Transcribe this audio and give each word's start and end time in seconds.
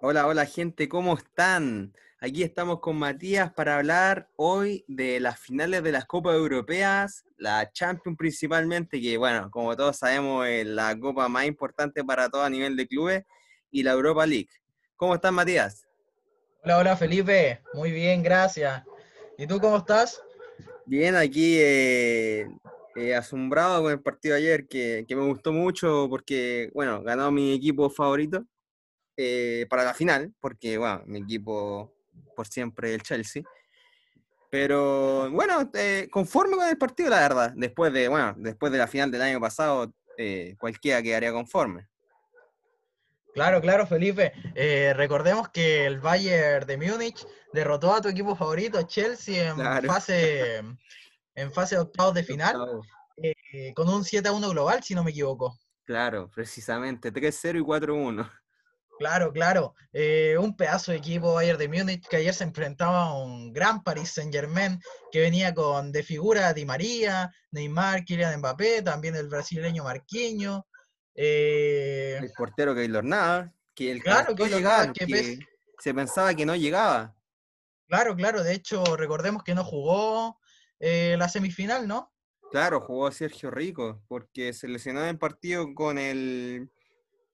Hola, 0.00 0.28
hola 0.28 0.46
gente, 0.46 0.88
¿cómo 0.88 1.16
están? 1.16 1.92
Aquí 2.20 2.44
estamos 2.44 2.78
con 2.78 2.96
Matías 2.96 3.52
para 3.52 3.78
hablar 3.78 4.28
hoy 4.36 4.84
de 4.86 5.18
las 5.18 5.40
finales 5.40 5.82
de 5.82 5.90
las 5.90 6.06
Copas 6.06 6.36
Europeas, 6.36 7.24
la 7.36 7.68
Champions 7.72 8.16
principalmente, 8.16 9.00
que 9.00 9.18
bueno, 9.18 9.50
como 9.50 9.76
todos 9.76 9.96
sabemos 9.96 10.46
es 10.46 10.64
la 10.66 10.96
copa 10.96 11.28
más 11.28 11.46
importante 11.46 12.04
para 12.04 12.28
todo 12.28 12.44
a 12.44 12.48
nivel 12.48 12.76
de 12.76 12.86
clubes, 12.86 13.24
y 13.72 13.82
la 13.82 13.90
Europa 13.90 14.24
League. 14.24 14.50
¿Cómo 14.94 15.16
estás, 15.16 15.32
Matías? 15.32 15.88
Hola, 16.62 16.78
hola 16.78 16.96
Felipe, 16.96 17.60
muy 17.74 17.90
bien, 17.90 18.22
gracias. 18.22 18.84
¿Y 19.36 19.48
tú 19.48 19.58
cómo 19.58 19.78
estás? 19.78 20.22
Bien, 20.86 21.16
aquí 21.16 21.56
eh, 21.58 22.48
eh, 22.94 23.16
asombrado 23.16 23.82
con 23.82 23.90
el 23.90 24.00
partido 24.00 24.36
de 24.36 24.42
ayer, 24.42 24.68
que, 24.68 25.04
que 25.08 25.16
me 25.16 25.26
gustó 25.26 25.52
mucho 25.52 26.06
porque, 26.08 26.70
bueno, 26.72 27.02
ganó 27.02 27.32
mi 27.32 27.52
equipo 27.52 27.90
favorito, 27.90 28.44
eh, 29.20 29.66
para 29.68 29.82
la 29.82 29.94
final, 29.94 30.32
porque 30.40 30.78
bueno, 30.78 31.02
mi 31.06 31.18
equipo 31.18 31.92
por 32.36 32.46
siempre 32.46 32.94
el 32.94 33.02
Chelsea. 33.02 33.42
Pero 34.50 35.28
bueno, 35.30 35.70
eh, 35.74 36.08
conforme 36.10 36.56
con 36.56 36.68
el 36.68 36.78
partido, 36.78 37.10
la 37.10 37.20
verdad. 37.20 37.52
Después 37.54 37.92
de, 37.92 38.08
bueno, 38.08 38.34
después 38.38 38.72
de 38.72 38.78
la 38.78 38.86
final 38.86 39.10
del 39.10 39.22
año 39.22 39.40
pasado, 39.40 39.92
eh, 40.16 40.54
cualquiera 40.58 41.02
quedaría 41.02 41.32
conforme. 41.32 41.88
Claro, 43.34 43.60
claro, 43.60 43.86
Felipe. 43.86 44.32
Eh, 44.54 44.94
recordemos 44.94 45.48
que 45.50 45.84
el 45.84 45.98
Bayern 45.98 46.66
de 46.66 46.76
Múnich 46.76 47.26
derrotó 47.52 47.92
a 47.92 48.00
tu 48.00 48.08
equipo 48.08 48.34
favorito, 48.34 48.80
Chelsea, 48.82 49.50
en 49.50 49.56
Claro. 49.56 49.86
fase 49.86 50.62
en 51.34 51.52
fase 51.52 51.76
de 51.76 51.82
octavos 51.82 52.14
de 52.14 52.24
final, 52.24 52.56
eh, 53.16 53.72
con 53.74 53.88
un 53.88 54.04
7 54.04 54.28
a 54.28 54.32
1 54.32 54.50
global, 54.50 54.82
si 54.82 54.94
no 54.94 55.04
me 55.04 55.10
equivoco. 55.10 55.56
Claro, 55.84 56.28
precisamente. 56.34 57.12
3-0 57.12 57.58
y 57.58 57.62
4-1. 57.62 58.28
Claro, 58.98 59.32
claro. 59.32 59.74
Eh, 59.92 60.36
un 60.38 60.56
pedazo 60.56 60.90
de 60.90 60.98
equipo 60.98 61.34
Bayern 61.34 61.58
de 61.58 61.68
Múnich 61.68 62.06
que 62.08 62.16
ayer 62.16 62.34
se 62.34 62.44
enfrentaba 62.44 63.04
a 63.04 63.14
un 63.14 63.52
gran 63.52 63.82
Paris 63.82 64.10
Saint-Germain 64.10 64.80
que 65.12 65.20
venía 65.20 65.54
con 65.54 65.92
de 65.92 66.02
figura 66.02 66.52
Di 66.52 66.64
María, 66.64 67.32
Neymar, 67.52 68.04
Kylian 68.04 68.38
Mbappé, 68.38 68.82
también 68.82 69.14
el 69.14 69.28
brasileño 69.28 69.84
Marquinhos. 69.84 70.62
Eh, 71.14 72.18
El 72.20 72.30
portero 72.36 72.74
Keylor 72.74 73.04
Navas, 73.04 73.50
que 73.74 73.90
el 73.92 74.02
claro, 74.02 74.34
llegar, 74.34 74.62
Navas, 74.62 74.92
que 74.92 75.06
que 75.06 75.38
se 75.78 75.94
pensaba 75.94 76.34
que 76.34 76.44
no 76.44 76.56
llegaba. 76.56 77.16
Claro, 77.86 78.14
claro, 78.16 78.42
de 78.42 78.52
hecho, 78.52 78.84
recordemos 78.96 79.42
que 79.42 79.54
no 79.54 79.64
jugó 79.64 80.38
eh, 80.78 81.16
la 81.18 81.28
semifinal, 81.28 81.88
¿no? 81.88 82.12
Claro, 82.50 82.80
jugó 82.80 83.10
Sergio 83.10 83.50
Rico, 83.50 84.02
porque 84.08 84.52
se 84.52 84.68
lesionó 84.68 85.02
en 85.02 85.08
el 85.08 85.18
partido 85.18 85.74
con 85.74 85.98
el. 85.98 86.70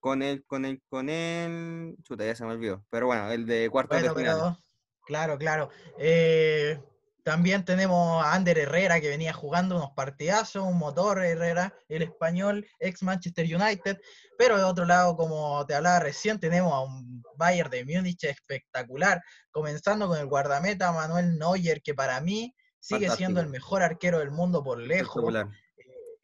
Con 0.05 0.23
el, 0.23 0.45
con 0.45 0.67
el, 0.67 0.83
con 0.91 1.09
el. 1.09 1.97
Chuta, 2.03 2.27
ya 2.27 2.37
se 2.37 2.45
me 2.45 2.53
olvidó. 2.53 2.85
Pero 2.91 3.07
bueno, 3.07 3.33
el 3.33 3.47
de 3.47 3.71
cuartos 3.71 4.03
de 4.03 4.11
final. 4.11 4.37
pero 4.37 4.59
claro, 5.07 5.39
claro. 5.39 5.71
Eh, 5.99 6.79
también 7.23 7.65
tenemos 7.65 8.23
a 8.23 8.35
Ander 8.35 8.59
Herrera 8.59 9.01
que 9.01 9.09
venía 9.09 9.33
jugando 9.33 9.77
unos 9.77 9.93
partidazos, 9.97 10.63
un 10.63 10.77
motor 10.77 11.25
Herrera, 11.25 11.73
el 11.89 12.03
español, 12.03 12.67
ex 12.81 13.03
Manchester 13.03 13.47
United. 13.47 13.97
Pero 14.37 14.59
de 14.59 14.65
otro 14.65 14.85
lado, 14.85 15.17
como 15.17 15.65
te 15.65 15.75
hablaba 15.75 16.01
recién, 16.01 16.39
tenemos 16.39 16.75
a 16.75 16.81
un 16.81 17.23
Bayern 17.39 17.71
de 17.71 17.87
Múnich 17.87 18.25
espectacular, 18.25 19.23
comenzando 19.53 20.07
con 20.07 20.19
el 20.19 20.27
guardameta 20.27 20.93
Manuel 20.93 21.39
Neuer, 21.39 21.81
que 21.81 21.95
para 21.95 22.21
mí 22.21 22.55
sigue 22.79 23.09
siendo 23.09 23.41
el 23.41 23.49
mejor 23.49 23.81
arquero 23.83 24.19
del 24.19 24.33
mundo 24.33 24.63
por 24.63 24.77
lejos. 24.77 25.17
Espectacular. 25.17 25.64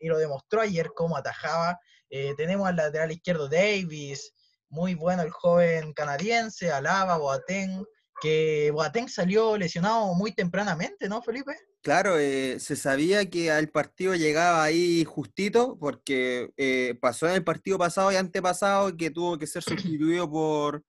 Y 0.01 0.09
lo 0.09 0.19
demostró 0.19 0.61
ayer 0.61 0.91
cómo 0.95 1.17
atajaba. 1.17 1.79
Eh, 2.09 2.35
tenemos 2.37 2.67
al 2.67 2.77
lateral 2.77 3.13
izquierdo 3.13 3.49
Davis, 3.49 4.33
muy 4.69 4.95
bueno 4.95 5.23
el 5.23 5.31
joven 5.31 5.93
canadiense, 5.93 6.73
Alaba, 6.73 7.19
Boateng, 7.19 7.85
que 8.21 8.71
Boateng 8.73 9.09
salió 9.09 9.57
lesionado 9.57 10.13
muy 10.15 10.33
tempranamente, 10.33 11.09
¿no, 11.09 11.23
Felipe? 11.23 11.57
Claro, 11.83 12.19
eh, 12.19 12.59
se 12.61 12.77
sabía 12.77 13.31
que 13.31 13.51
al 13.51 13.69
partido 13.71 14.15
llegaba 14.15 14.63
ahí 14.63 15.05
justito, 15.05 15.79
porque 15.79 16.51
eh, 16.59 16.99
pasó 17.01 17.27
en 17.29 17.35
el 17.35 17.45
partido 17.45 17.79
pasado 17.79 18.13
y 18.13 18.17
antepasado 18.17 18.95
que 18.97 19.11
tuvo 19.11 19.39
que 19.39 19.47
ser 19.47 19.63
sustituido 19.63 20.31
por 20.31 20.83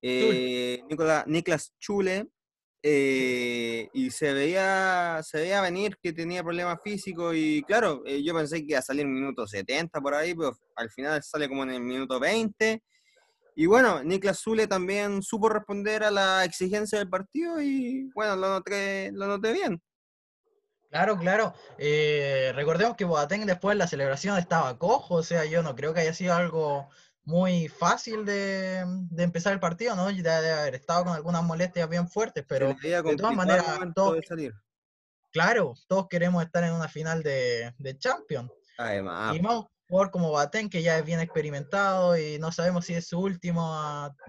eh, 0.00 0.84
Nicola- 0.88 1.24
Niklas 1.26 1.74
Chule, 1.80 2.28
eh, 2.82 3.88
y 3.92 4.10
se 4.10 4.32
veía, 4.32 5.20
se 5.22 5.38
veía 5.38 5.60
venir 5.60 5.98
que 6.00 6.12
tenía 6.12 6.42
problemas 6.42 6.78
físicos, 6.82 7.34
y 7.36 7.62
claro, 7.62 8.02
eh, 8.06 8.22
yo 8.22 8.34
pensé 8.34 8.58
que 8.60 8.72
iba 8.72 8.78
a 8.78 8.82
salir 8.82 9.02
en 9.02 9.12
minuto 9.12 9.46
70 9.46 10.00
por 10.00 10.14
ahí, 10.14 10.34
pero 10.34 10.56
al 10.76 10.90
final 10.90 11.22
sale 11.22 11.48
como 11.48 11.64
en 11.64 11.70
el 11.70 11.80
minuto 11.80 12.20
20. 12.20 12.82
Y 13.56 13.66
bueno, 13.66 14.04
Niklas 14.04 14.40
Zule 14.40 14.68
también 14.68 15.22
supo 15.22 15.48
responder 15.48 16.04
a 16.04 16.12
la 16.12 16.44
exigencia 16.44 16.98
del 16.98 17.08
partido 17.08 17.60
y 17.60 18.08
bueno, 18.14 18.36
lo 18.36 18.48
noté, 18.50 19.10
lo 19.12 19.26
noté 19.26 19.52
bien. 19.52 19.82
Claro, 20.90 21.18
claro. 21.18 21.52
Eh, 21.76 22.52
recordemos 22.54 22.96
que 22.96 23.04
Boateng 23.04 23.44
después 23.44 23.74
de 23.74 23.78
la 23.78 23.88
celebración 23.88 24.38
estaba 24.38 24.78
cojo, 24.78 25.16
o 25.16 25.22
sea, 25.22 25.44
yo 25.44 25.62
no 25.62 25.74
creo 25.76 25.92
que 25.92 26.00
haya 26.00 26.14
sido 26.14 26.34
algo 26.34 26.88
muy 27.28 27.68
fácil 27.68 28.24
de, 28.24 28.82
de 28.86 29.22
empezar 29.22 29.52
el 29.52 29.60
partido, 29.60 29.94
¿no? 29.94 30.10
Ya 30.10 30.40
debe 30.40 30.60
haber 30.60 30.74
estado 30.76 31.04
con 31.04 31.12
algunas 31.12 31.44
molestias 31.44 31.86
bien 31.86 32.08
fuertes, 32.08 32.42
pero 32.48 32.74
de 32.82 33.16
todas 33.16 33.36
maneras, 33.36 33.66
todos, 33.94 34.16
de 34.16 34.22
salir. 34.22 34.54
claro, 35.30 35.74
todos 35.88 36.08
queremos 36.08 36.42
estar 36.42 36.64
en 36.64 36.72
una 36.72 36.88
final 36.88 37.22
de, 37.22 37.74
de 37.76 37.98
Champions. 37.98 38.50
Además, 38.78 39.36
Y 39.36 39.40
más 39.40 39.64
jugador 39.86 40.10
como 40.10 40.32
Batén, 40.32 40.70
que 40.70 40.82
ya 40.82 40.96
es 40.98 41.04
bien 41.04 41.20
experimentado 41.20 42.16
y 42.16 42.38
no 42.38 42.50
sabemos 42.50 42.86
si 42.86 42.94
es 42.94 43.08
su 43.08 43.20
último 43.20 43.62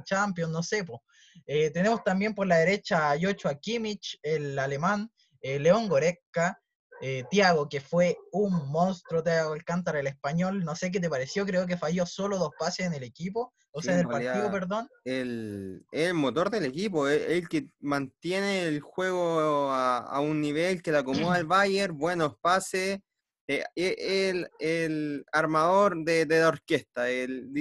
Champions, 0.04 0.52
no 0.52 0.62
sé. 0.62 0.84
po. 0.84 1.02
Eh, 1.48 1.70
tenemos 1.72 2.04
también 2.04 2.36
por 2.36 2.48
la 2.48 2.58
derecha 2.58 3.12
a 3.12 3.18
Joshua 3.18 3.56
Kimmich, 3.56 4.20
el 4.22 4.60
alemán, 4.60 5.10
eh, 5.40 5.58
León 5.58 5.88
Goretzka, 5.88 6.62
eh, 7.02 7.24
Thiago, 7.30 7.70
que 7.70 7.82
fue 7.82 8.18
un 8.32 8.70
monstruo, 8.70 9.24
Thiago 9.24 9.54
Alcántara, 9.54 10.00
el 10.00 10.08
español. 10.08 10.64
No 10.64 10.76
sé 10.76 10.92
qué 10.92 11.00
te 11.00 11.10
pareció, 11.10 11.46
creo 11.46 11.66
que 11.68 11.78
falló 11.78 12.06
solo 12.06 12.38
dos 12.38 12.52
pases 12.58 12.86
en 12.88 12.94
el 12.94 13.04
equipo, 13.04 13.54
o 13.72 13.82
Sí, 13.82 13.88
sea, 13.88 13.96
en 13.96 14.02
el 14.02 14.08
partido, 14.08 14.52
perdón. 14.52 14.90
el, 15.06 15.86
el 15.92 16.14
motor 16.14 16.50
del 16.50 16.66
equipo, 16.66 17.08
es 17.08 17.22
el, 17.30 17.48
que 17.48 17.68
mantiene 17.80 18.64
el 18.64 18.82
juego 18.82 19.72
a, 19.72 20.00
a 20.00 20.20
un 20.20 20.42
nivel 20.42 20.82
que 20.82 20.92
le 20.92 20.98
acomoda 21.00 21.36
al 21.36 21.46
Bayern, 21.46 21.98
buenos 21.98 22.36
pases, 22.38 23.00
eh, 23.48 23.64
e- 23.76 24.30
el, 24.30 24.50
el 24.60 25.26
armador 25.31 26.04
de, 26.04 26.26
de 26.26 26.40
la 26.40 26.50
orquesta, 26.50 27.10
el 27.10 27.52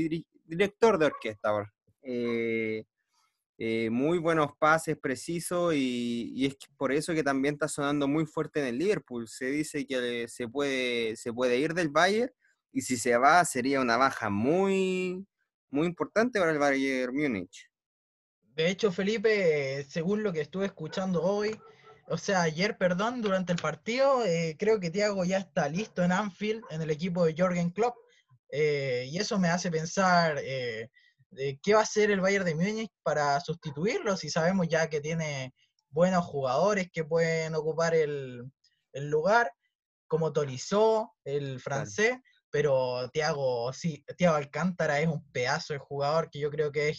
director 0.44 0.98
de 0.98 1.06
orquesta. 1.06 1.72
eh, 2.02 2.84
eh, 3.58 3.90
muy 3.90 4.18
buenos 4.18 4.52
pases 4.58 4.96
precisos 4.96 5.74
y, 5.74 6.32
y 6.34 6.46
es 6.46 6.56
por 6.76 6.92
eso 6.92 7.12
que 7.12 7.24
también 7.24 7.54
está 7.54 7.66
sonando 7.66 8.06
muy 8.06 8.24
fuerte 8.24 8.60
en 8.60 8.66
el 8.66 8.78
Liverpool. 8.78 9.26
Se 9.28 9.46
dice 9.46 9.84
que 9.84 10.26
se 10.28 10.48
puede, 10.48 11.16
se 11.16 11.32
puede 11.32 11.58
ir 11.58 11.74
del 11.74 11.88
Bayern 11.88 12.32
y 12.72 12.82
si 12.82 12.96
se 12.96 13.16
va 13.16 13.44
sería 13.44 13.80
una 13.80 13.96
baja 13.96 14.30
muy, 14.30 15.26
muy 15.70 15.86
importante 15.86 16.38
para 16.38 16.52
el 16.52 16.58
Bayern 16.58 17.14
Múnich. 17.14 17.68
De 18.54 18.68
hecho, 18.68 18.90
Felipe, 18.90 19.84
según 19.88 20.22
lo 20.22 20.32
que 20.32 20.40
estuve 20.40 20.66
escuchando 20.66 21.22
hoy, 21.22 21.58
o 22.08 22.16
sea, 22.16 22.42
ayer, 22.42 22.78
perdón, 22.78 23.22
durante 23.22 23.52
el 23.52 23.58
partido, 23.58 24.24
eh, 24.24 24.56
creo 24.58 24.80
que 24.80 24.90
Thiago 24.90 25.24
ya 25.24 25.38
está 25.38 25.68
listo 25.68 26.02
en 26.02 26.12
Anfield, 26.12 26.64
en 26.70 26.82
el 26.82 26.90
equipo 26.90 27.24
de 27.24 27.34
Jorgen 27.36 27.70
Klopp, 27.70 27.96
eh, 28.50 29.06
y 29.10 29.18
eso 29.18 29.38
me 29.38 29.48
hace 29.48 29.70
pensar 29.70 30.38
eh, 30.42 30.90
de 31.30 31.58
qué 31.62 31.74
va 31.74 31.80
a 31.80 31.82
hacer 31.82 32.10
el 32.10 32.20
Bayern 32.20 32.44
de 32.44 32.54
Múnich 32.54 32.92
para 33.02 33.38
sustituirlo, 33.40 34.16
si 34.16 34.30
sabemos 34.30 34.68
ya 34.68 34.88
que 34.88 35.00
tiene 35.00 35.54
buenos 35.90 36.24
jugadores 36.24 36.90
que 36.92 37.04
pueden 37.04 37.54
ocupar 37.54 37.94
el, 37.94 38.50
el 38.92 39.10
lugar, 39.10 39.52
como 40.06 40.32
Tolisso, 40.32 41.12
el 41.24 41.60
francés, 41.60 42.18
pero 42.50 43.08
Thiago, 43.10 43.72
sí, 43.72 44.04
Thiago 44.16 44.36
Alcántara 44.36 45.00
es 45.00 45.08
un 45.08 45.22
pedazo 45.32 45.74
de 45.74 45.78
jugador 45.78 46.30
que 46.30 46.40
yo 46.40 46.50
creo 46.50 46.72
que 46.72 46.88
es 46.88 46.98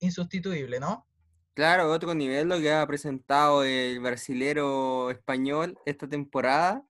insustituible, 0.00 0.80
¿no? 0.80 1.06
Claro, 1.54 1.90
otro 1.90 2.14
nivel 2.14 2.48
lo 2.48 2.58
que 2.60 2.72
ha 2.72 2.86
presentado 2.86 3.64
el 3.64 4.00
brasilero 4.00 5.10
español 5.10 5.78
esta 5.86 6.06
temporada. 6.06 6.84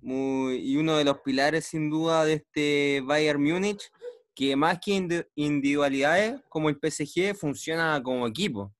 Muy, 0.00 0.56
y 0.56 0.76
uno 0.78 0.96
de 0.96 1.04
los 1.04 1.20
pilares 1.20 1.66
sin 1.66 1.90
duda 1.90 2.24
de 2.24 2.32
este 2.34 3.02
Bayern 3.04 3.42
Múnich, 3.42 3.92
que 4.34 4.56
más 4.56 4.78
que 4.80 4.92
indi- 4.92 5.28
individualidades 5.34 6.40
como 6.48 6.68
el 6.68 6.78
PSG 6.78 7.34
funciona 7.34 8.02
como 8.02 8.26
equipo. 8.26 8.74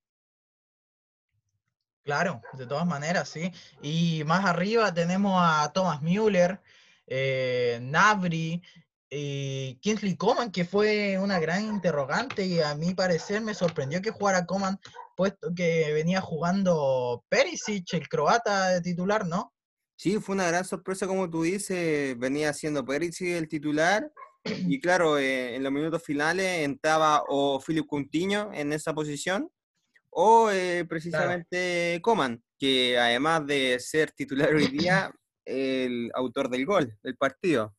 Claro, 2.03 2.41
de 2.53 2.67
todas 2.67 2.85
maneras, 2.85 3.29
sí. 3.29 3.51
Y 3.81 4.23
más 4.25 4.43
arriba 4.45 4.93
tenemos 4.93 5.35
a 5.37 5.71
Thomas 5.73 6.01
Müller, 6.01 6.59
eh, 7.07 7.79
Nabri 7.81 8.61
y 9.09 9.75
Kingsley 9.75 10.17
Coman, 10.17 10.51
que 10.51 10.65
fue 10.65 11.17
una 11.17 11.39
gran 11.39 11.63
interrogante 11.63 12.45
y 12.45 12.59
a 12.59 12.75
mi 12.75 12.93
parecer 12.93 13.41
me 13.41 13.53
sorprendió 13.53 14.01
que 14.01 14.11
jugara 14.11 14.45
Coman, 14.45 14.79
puesto 15.15 15.53
que 15.55 15.93
venía 15.93 16.19
jugando 16.19 17.23
Perisic, 17.29 17.93
el 17.93 18.09
croata 18.09 18.69
de 18.69 18.81
titular, 18.81 19.25
¿no? 19.25 19.53
Sí, 19.95 20.19
fue 20.19 20.35
una 20.35 20.47
gran 20.47 20.65
sorpresa 20.65 21.07
como 21.07 21.29
tú 21.29 21.43
dices, 21.43 22.17
venía 22.19 22.51
siendo 22.51 22.83
Perisic 22.83 23.29
el 23.29 23.47
titular 23.47 24.11
Y 24.45 24.79
claro, 24.81 25.17
eh, 25.17 25.55
en 25.55 25.63
los 25.63 25.71
minutos 25.71 26.03
finales 26.03 26.65
entraba 26.65 27.23
o 27.27 27.61
Philip 27.65 27.85
Coutinho 27.87 28.51
en 28.53 28.73
esa 28.73 28.93
posición 28.93 29.49
o 30.09 30.51
eh, 30.51 30.85
precisamente 30.85 31.99
Coman, 32.01 32.43
que 32.59 32.97
además 32.97 33.45
de 33.47 33.79
ser 33.79 34.11
titular 34.11 34.53
hoy 34.53 34.67
día, 34.67 35.11
el 35.45 36.11
autor 36.13 36.49
del 36.49 36.65
gol 36.65 36.97
del 37.03 37.17
partido. 37.17 37.75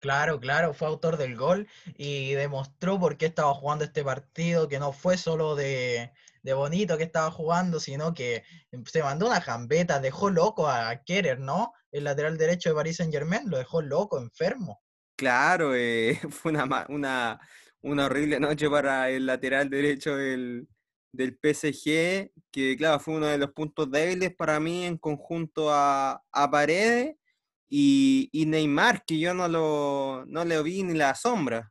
Claro, 0.00 0.40
claro, 0.40 0.72
fue 0.72 0.88
autor 0.88 1.18
del 1.18 1.36
gol 1.36 1.68
y 1.98 2.32
demostró 2.32 2.98
por 2.98 3.18
qué 3.18 3.26
estaba 3.26 3.52
jugando 3.52 3.84
este 3.84 4.02
partido, 4.02 4.66
que 4.66 4.78
no 4.78 4.92
fue 4.92 5.18
solo 5.18 5.54
de, 5.56 6.10
bonito 6.42 6.96
que 6.96 7.04
estaba 7.04 7.30
jugando, 7.30 7.78
sino 7.80 8.14
que 8.14 8.42
se 8.86 9.02
mandó 9.02 9.26
una 9.26 9.42
jambeta, 9.42 10.00
dejó 10.00 10.30
loco 10.30 10.68
a 10.68 11.02
Kerer, 11.04 11.38
¿no? 11.38 11.74
El 11.92 12.04
lateral 12.04 12.38
derecho 12.38 12.70
de 12.70 12.76
Paris 12.76 12.96
Saint 12.96 13.12
Germain, 13.12 13.50
lo 13.50 13.58
dejó 13.58 13.82
loco, 13.82 14.18
enfermo. 14.18 14.80
Claro, 15.20 15.74
eh, 15.74 16.18
fue 16.30 16.50
una, 16.50 16.86
una, 16.88 17.38
una 17.82 18.06
horrible 18.06 18.40
noche 18.40 18.70
para 18.70 19.10
el 19.10 19.26
lateral 19.26 19.68
derecho 19.68 20.16
del, 20.16 20.66
del 21.12 21.38
PSG, 21.38 22.32
que 22.50 22.74
claro, 22.78 23.00
fue 23.00 23.16
uno 23.16 23.26
de 23.26 23.36
los 23.36 23.52
puntos 23.52 23.90
débiles 23.90 24.34
para 24.34 24.58
mí 24.60 24.86
en 24.86 24.96
conjunto 24.96 25.70
a, 25.70 26.22
a 26.32 26.50
Paredes 26.50 27.16
y, 27.68 28.30
Neymar, 28.46 29.04
que 29.04 29.18
yo 29.18 29.34
no 29.34 29.46
lo 29.46 30.24
no 30.26 30.42
le 30.46 30.62
vi 30.62 30.84
ni 30.84 30.94
la 30.94 31.14
sombra. 31.14 31.70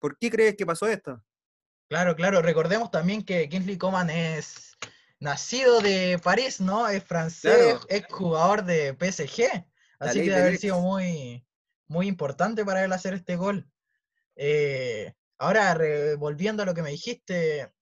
¿Por 0.00 0.18
qué 0.18 0.28
crees 0.28 0.56
que 0.56 0.66
pasó 0.66 0.88
esto? 0.88 1.22
Claro, 1.88 2.16
claro, 2.16 2.42
recordemos 2.42 2.90
también 2.90 3.22
que 3.22 3.48
Kingsley 3.48 3.78
Coman 3.78 4.10
es 4.10 4.76
nacido 5.20 5.80
de 5.80 6.18
París, 6.20 6.60
¿no? 6.60 6.88
Es 6.88 7.04
francés, 7.04 7.78
es 7.88 8.04
jugador 8.10 8.64
de 8.64 8.94
PSG, 8.94 9.64
así 10.00 10.18
que 10.18 10.30
debe 10.30 10.42
haber 10.42 10.58
sido 10.58 10.80
muy, 10.80 11.46
muy 11.88 12.06
importante 12.06 12.64
para 12.64 12.84
él 12.84 12.92
hacer 12.92 13.14
este 13.14 13.36
gol. 13.36 13.68
Eh, 14.36 15.12
ahora, 15.38 15.78
volviendo 16.18 16.62
a 16.62 16.66
lo 16.66 16.74
que 16.74 16.82
me 16.82 16.90
dijiste, 16.90 17.72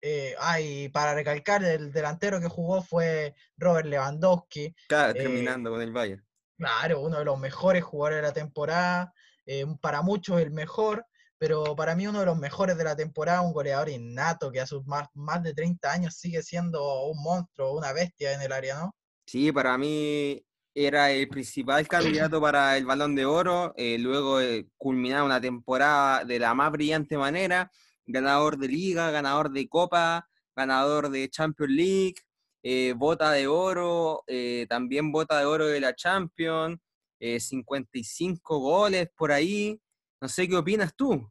eh, 0.00 0.34
ay, 0.38 0.88
para 0.90 1.14
recalcar, 1.14 1.64
el 1.64 1.92
delantero 1.92 2.40
que 2.40 2.48
jugó 2.48 2.82
fue 2.82 3.34
Robert 3.56 3.86
Lewandowski. 3.86 4.74
Claro, 4.88 5.10
eh, 5.10 5.22
terminando 5.22 5.70
con 5.70 5.82
el 5.82 5.92
Bayern. 5.92 6.24
Claro, 6.56 7.00
uno 7.00 7.18
de 7.18 7.24
los 7.24 7.38
mejores 7.38 7.84
jugadores 7.84 8.18
de 8.18 8.28
la 8.28 8.32
temporada, 8.32 9.12
eh, 9.46 9.64
para 9.80 10.02
muchos 10.02 10.40
el 10.40 10.50
mejor, 10.50 11.04
pero 11.38 11.76
para 11.76 11.94
mí 11.94 12.06
uno 12.06 12.20
de 12.20 12.26
los 12.26 12.36
mejores 12.36 12.76
de 12.76 12.84
la 12.84 12.96
temporada, 12.96 13.42
un 13.42 13.52
goleador 13.52 13.88
innato 13.88 14.50
que 14.50 14.60
a 14.60 14.66
sus 14.66 14.84
más, 14.86 15.08
más 15.14 15.42
de 15.42 15.54
30 15.54 15.92
años 15.92 16.14
sigue 16.14 16.42
siendo 16.42 17.04
un 17.04 17.22
monstruo, 17.22 17.76
una 17.76 17.92
bestia 17.92 18.32
en 18.32 18.42
el 18.42 18.52
área, 18.52 18.76
¿no? 18.78 18.96
Sí, 19.26 19.52
para 19.52 19.76
mí 19.78 20.44
era 20.86 21.10
el 21.10 21.28
principal 21.28 21.86
candidato 21.88 22.40
para 22.40 22.76
el 22.76 22.86
balón 22.86 23.14
de 23.14 23.26
oro, 23.26 23.74
eh, 23.76 23.98
luego 23.98 24.40
eh, 24.40 24.66
culminar 24.76 25.22
una 25.22 25.40
temporada 25.40 26.24
de 26.24 26.38
la 26.38 26.54
más 26.54 26.70
brillante 26.70 27.16
manera, 27.18 27.70
ganador 28.06 28.58
de 28.58 28.68
liga, 28.68 29.10
ganador 29.10 29.50
de 29.50 29.68
copa, 29.68 30.28
ganador 30.54 31.10
de 31.10 31.28
Champions 31.28 31.72
League, 31.72 32.14
eh, 32.62 32.92
bota 32.96 33.30
de 33.32 33.46
oro, 33.46 34.24
eh, 34.26 34.66
también 34.68 35.12
bota 35.12 35.38
de 35.38 35.46
oro 35.46 35.66
de 35.66 35.80
la 35.80 35.94
Champions, 35.94 36.78
55 37.20 38.56
eh, 38.56 38.60
goles 38.60 39.08
por 39.16 39.32
ahí. 39.32 39.80
No 40.20 40.28
sé 40.28 40.48
qué 40.48 40.56
opinas 40.56 40.94
tú. 40.94 41.30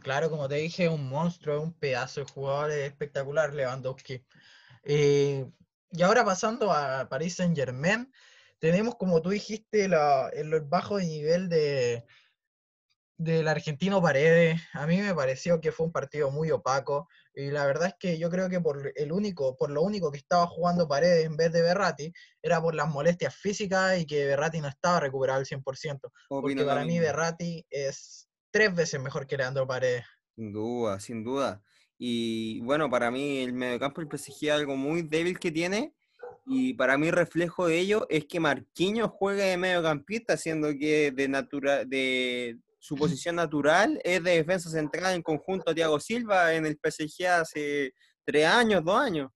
Claro, 0.00 0.30
como 0.30 0.48
te 0.48 0.56
dije, 0.56 0.88
un 0.88 1.08
monstruo, 1.08 1.60
un 1.60 1.72
pedazo 1.72 2.20
de 2.20 2.26
jugador 2.26 2.72
espectacular, 2.72 3.54
Lewandowski. 3.54 4.24
Y 5.92 6.02
ahora 6.02 6.24
pasando 6.24 6.72
a 6.72 7.08
Paris 7.08 7.36
Saint 7.36 7.56
Germain, 7.56 8.12
tenemos, 8.58 8.96
como 8.96 9.20
tú 9.20 9.30
dijiste, 9.30 9.84
el 9.84 10.60
bajo 10.62 10.98
nivel 10.98 11.48
de, 11.48 12.04
del 13.22 13.48
argentino 13.48 14.02
Paredes, 14.02 14.60
a 14.72 14.86
mí 14.86 14.98
me 14.98 15.14
pareció 15.14 15.60
que 15.60 15.72
fue 15.72 15.86
un 15.86 15.92
partido 15.92 16.30
muy 16.30 16.50
opaco 16.50 17.08
y 17.34 17.50
la 17.50 17.64
verdad 17.66 17.88
es 17.88 17.94
que 17.98 18.18
yo 18.18 18.30
creo 18.30 18.48
que 18.48 18.60
por 18.60 18.92
el 18.94 19.12
único, 19.12 19.56
por 19.56 19.70
lo 19.70 19.82
único 19.82 20.10
que 20.10 20.18
estaba 20.18 20.46
jugando 20.46 20.88
Paredes 20.88 21.26
en 21.26 21.36
vez 21.36 21.52
de 21.52 21.62
Berratti 21.62 22.12
era 22.42 22.60
por 22.60 22.74
las 22.74 22.88
molestias 22.88 23.34
físicas 23.34 23.98
y 23.98 24.06
que 24.06 24.26
Berratti 24.26 24.60
no 24.60 24.68
estaba 24.68 25.00
recuperado 25.00 25.38
al 25.38 25.46
100%, 25.46 26.10
porque 26.28 26.64
para 26.64 26.84
mí 26.84 26.98
Berratti 26.98 27.64
es 27.70 28.28
tres 28.50 28.74
veces 28.74 29.00
mejor 29.00 29.26
que 29.26 29.36
Leandro 29.36 29.66
Paredes. 29.66 30.04
Sin 30.34 30.52
duda, 30.52 31.00
sin 31.00 31.24
duda. 31.24 31.62
Y 32.04 32.58
bueno, 32.62 32.90
para 32.90 33.12
mí 33.12 33.38
el 33.38 33.52
mediocampo 33.52 34.00
del 34.00 34.10
PSG 34.10 34.46
es 34.46 34.50
algo 34.50 34.74
muy 34.74 35.02
débil 35.02 35.38
que 35.38 35.52
tiene 35.52 35.94
y 36.44 36.74
para 36.74 36.98
mí 36.98 37.12
reflejo 37.12 37.68
de 37.68 37.78
ello 37.78 38.08
es 38.10 38.24
que 38.24 38.40
Marquinhos 38.40 39.12
juega 39.14 39.44
de 39.44 39.56
mediocampista, 39.56 40.36
siendo 40.36 40.76
que 40.76 41.12
de, 41.12 41.28
natura, 41.28 41.84
de 41.84 42.58
su 42.80 42.96
posición 42.96 43.36
natural 43.36 44.00
es 44.02 44.20
de 44.24 44.32
defensa 44.32 44.68
central 44.68 45.14
en 45.14 45.22
conjunto 45.22 45.70
a 45.70 45.74
Thiago 45.76 46.00
Silva 46.00 46.52
en 46.52 46.66
el 46.66 46.76
PSG 46.76 47.24
hace 47.26 47.94
tres 48.24 48.46
años, 48.46 48.82
dos 48.82 48.98
años. 48.98 49.30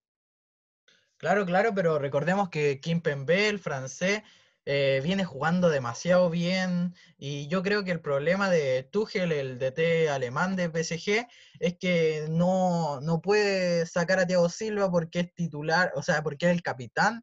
Claro, 1.19 1.47
claro, 1.47 1.73
pero 1.73 2.01
recordemos 2.01 2.49
que 2.49 2.81
Kim 2.81 3.01
Pembe, 3.01 3.49
el 3.49 3.61
francés, 3.61 4.23
eh, 4.69 5.01
viene 5.03 5.25
jugando 5.25 5.71
demasiado 5.71 6.29
bien 6.29 6.95
y 7.17 7.47
yo 7.47 7.63
creo 7.63 7.85
que 7.85 7.93
el 7.93 8.01
problema 8.01 8.51
de 8.51 8.83
Tuchel, 8.83 9.33
el 9.33 9.59
DT 9.59 10.11
alemán 10.11 10.57
de 10.57 10.69
PSG, 10.69 11.27
es 11.61 11.79
que 11.79 12.27
no, 12.29 13.01
no 13.01 13.21
puede 13.23 13.87
sacar 13.87 14.19
a 14.19 14.27
Thiago 14.27 14.49
Silva 14.49 14.91
porque 14.91 15.21
es 15.21 15.35
titular, 15.35 15.93
o 15.95 16.03
sea, 16.03 16.23
porque 16.23 16.47
es 16.47 16.53
el 16.53 16.63
capitán 16.63 17.23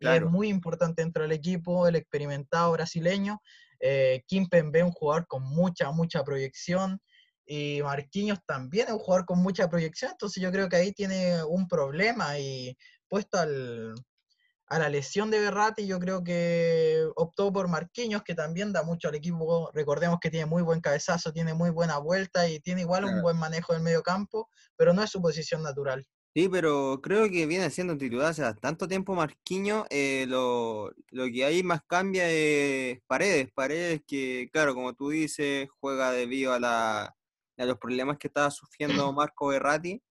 y 0.00 0.06
es 0.06 0.24
muy 0.24 0.48
importante 0.48 1.02
dentro 1.02 1.24
del 1.24 1.32
equipo, 1.32 1.86
el 1.86 1.96
experimentado 1.96 2.72
brasileño, 2.72 3.42
eh, 3.80 4.24
Pembe, 4.50 4.82
un 4.82 4.92
jugador 4.92 5.26
con 5.26 5.42
mucha, 5.42 5.90
mucha 5.90 6.24
proyección. 6.24 7.00
Y 7.44 7.80
Marquinhos 7.82 8.40
también 8.46 8.88
es 8.88 8.92
un 8.92 8.98
jugador 8.98 9.26
con 9.26 9.40
mucha 9.40 9.68
proyección. 9.68 10.12
Entonces 10.12 10.42
yo 10.42 10.52
creo 10.52 10.68
que 10.68 10.76
ahí 10.76 10.92
tiene 10.92 11.42
un 11.44 11.66
problema. 11.66 12.38
Y 12.38 12.76
puesto 13.08 13.38
al, 13.38 13.94
a 14.68 14.78
la 14.78 14.88
lesión 14.88 15.30
de 15.30 15.40
Berratti, 15.40 15.86
yo 15.86 15.98
creo 15.98 16.22
que 16.22 17.06
optó 17.16 17.52
por 17.52 17.68
Marquinhos, 17.68 18.22
que 18.22 18.34
también 18.34 18.72
da 18.72 18.82
mucho 18.82 19.08
al 19.08 19.14
equipo. 19.14 19.70
Recordemos 19.72 20.18
que 20.20 20.30
tiene 20.30 20.46
muy 20.46 20.62
buen 20.62 20.80
cabezazo, 20.80 21.32
tiene 21.32 21.54
muy 21.54 21.70
buena 21.70 21.98
vuelta 21.98 22.48
y 22.48 22.60
tiene 22.60 22.82
igual 22.82 23.04
un 23.04 23.22
buen 23.22 23.38
manejo 23.38 23.72
del 23.72 23.82
medio 23.82 24.02
campo, 24.02 24.48
pero 24.76 24.92
no 24.92 25.02
es 25.02 25.10
su 25.10 25.22
posición 25.22 25.62
natural. 25.62 26.06
Sí, 26.34 26.48
pero 26.48 27.00
creo 27.02 27.30
que 27.30 27.46
viene 27.46 27.70
siendo 27.70 27.96
titular 27.96 28.28
hace 28.28 28.44
tanto 28.60 28.86
tiempo 28.86 29.14
Marquinhos. 29.14 29.86
Eh, 29.90 30.26
lo, 30.28 30.92
que 31.10 31.44
ahí 31.44 31.62
más 31.62 31.80
cambia 31.86 32.30
es 32.30 33.00
Paredes. 33.06 33.48
Paredes 33.54 34.02
que, 34.06 34.48
claro, 34.52 34.74
como 34.74 34.94
tú 34.94 35.08
dices, 35.08 35.68
juega 35.80 36.12
debido 36.12 36.52
a, 36.52 36.60
la, 36.60 37.16
a 37.56 37.64
los 37.64 37.78
problemas 37.78 38.18
que 38.18 38.28
estaba 38.28 38.50
sufriendo 38.50 39.12
Marco 39.12 39.48
Berratti. 39.48 40.02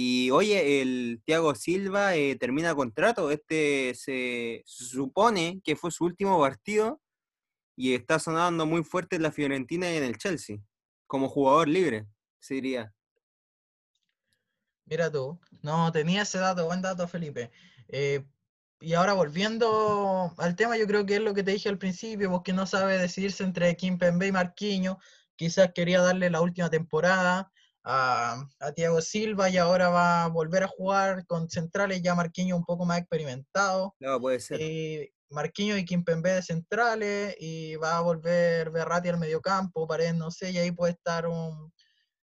Y 0.00 0.30
oye, 0.30 0.80
el 0.80 1.20
Thiago 1.24 1.56
Silva 1.56 2.14
eh, 2.14 2.36
termina 2.36 2.72
contrato. 2.72 3.32
Este 3.32 3.96
se, 3.96 4.62
supone 4.64 5.60
que 5.64 5.74
fue 5.74 5.90
su 5.90 6.04
último 6.04 6.38
partido 6.38 7.00
y 7.74 7.94
está 7.94 8.20
sonando 8.20 8.64
muy 8.64 8.84
fuerte 8.84 9.16
en 9.16 9.22
la 9.22 9.32
Fiorentina 9.32 9.90
y 9.90 9.96
en 9.96 10.04
el 10.04 10.16
Chelsea, 10.16 10.58
como 11.08 11.28
jugador 11.28 11.66
libre, 11.66 12.06
se 12.38 12.54
diría. 12.54 12.94
Mira 14.84 15.10
tú, 15.10 15.40
no 15.62 15.90
tenía 15.90 16.22
ese 16.22 16.38
dato, 16.38 16.66
buen 16.66 16.80
dato, 16.80 17.08
Felipe. 17.08 17.50
Eh, 17.88 18.24
y 18.78 18.92
ahora 18.92 19.14
volviendo 19.14 20.32
al 20.38 20.54
tema, 20.54 20.76
yo 20.76 20.86
creo 20.86 21.06
que 21.06 21.16
es 21.16 21.22
lo 21.22 21.34
que 21.34 21.42
te 21.42 21.50
dije 21.50 21.68
al 21.68 21.78
principio, 21.78 22.30
porque 22.30 22.52
no 22.52 22.66
sabe 22.66 22.98
decidirse 22.98 23.42
entre 23.42 23.76
Kim 23.76 23.98
Pembe 23.98 24.28
y 24.28 24.32
Marquinho. 24.32 25.00
Quizás 25.34 25.72
quería 25.74 26.00
darle 26.00 26.30
la 26.30 26.40
última 26.40 26.70
temporada 26.70 27.50
a, 27.84 28.44
a 28.60 28.72
Thiago 28.72 29.00
Silva 29.00 29.48
y 29.48 29.56
ahora 29.56 29.88
va 29.88 30.24
a 30.24 30.28
volver 30.28 30.64
a 30.64 30.68
jugar 30.68 31.26
con 31.26 31.48
centrales, 31.48 32.02
ya 32.02 32.14
Marquinho 32.14 32.56
un 32.56 32.64
poco 32.64 32.84
más 32.84 32.98
experimentado. 32.98 33.94
No, 34.00 34.20
puede 34.20 34.40
ser. 34.40 34.58
Eh, 34.60 35.12
Marquinho 35.30 35.76
y 35.76 35.84
Kimpembe 35.84 36.32
de 36.32 36.42
centrales 36.42 37.36
y 37.38 37.76
va 37.76 37.98
a 37.98 38.00
volver 38.00 38.70
Berratti 38.70 39.08
al 39.08 39.18
mediocampo, 39.18 39.86
Paredes, 39.86 40.14
no 40.14 40.30
sé, 40.30 40.50
y 40.50 40.58
ahí 40.58 40.72
puede 40.72 40.92
estar 40.92 41.26
un, 41.26 41.72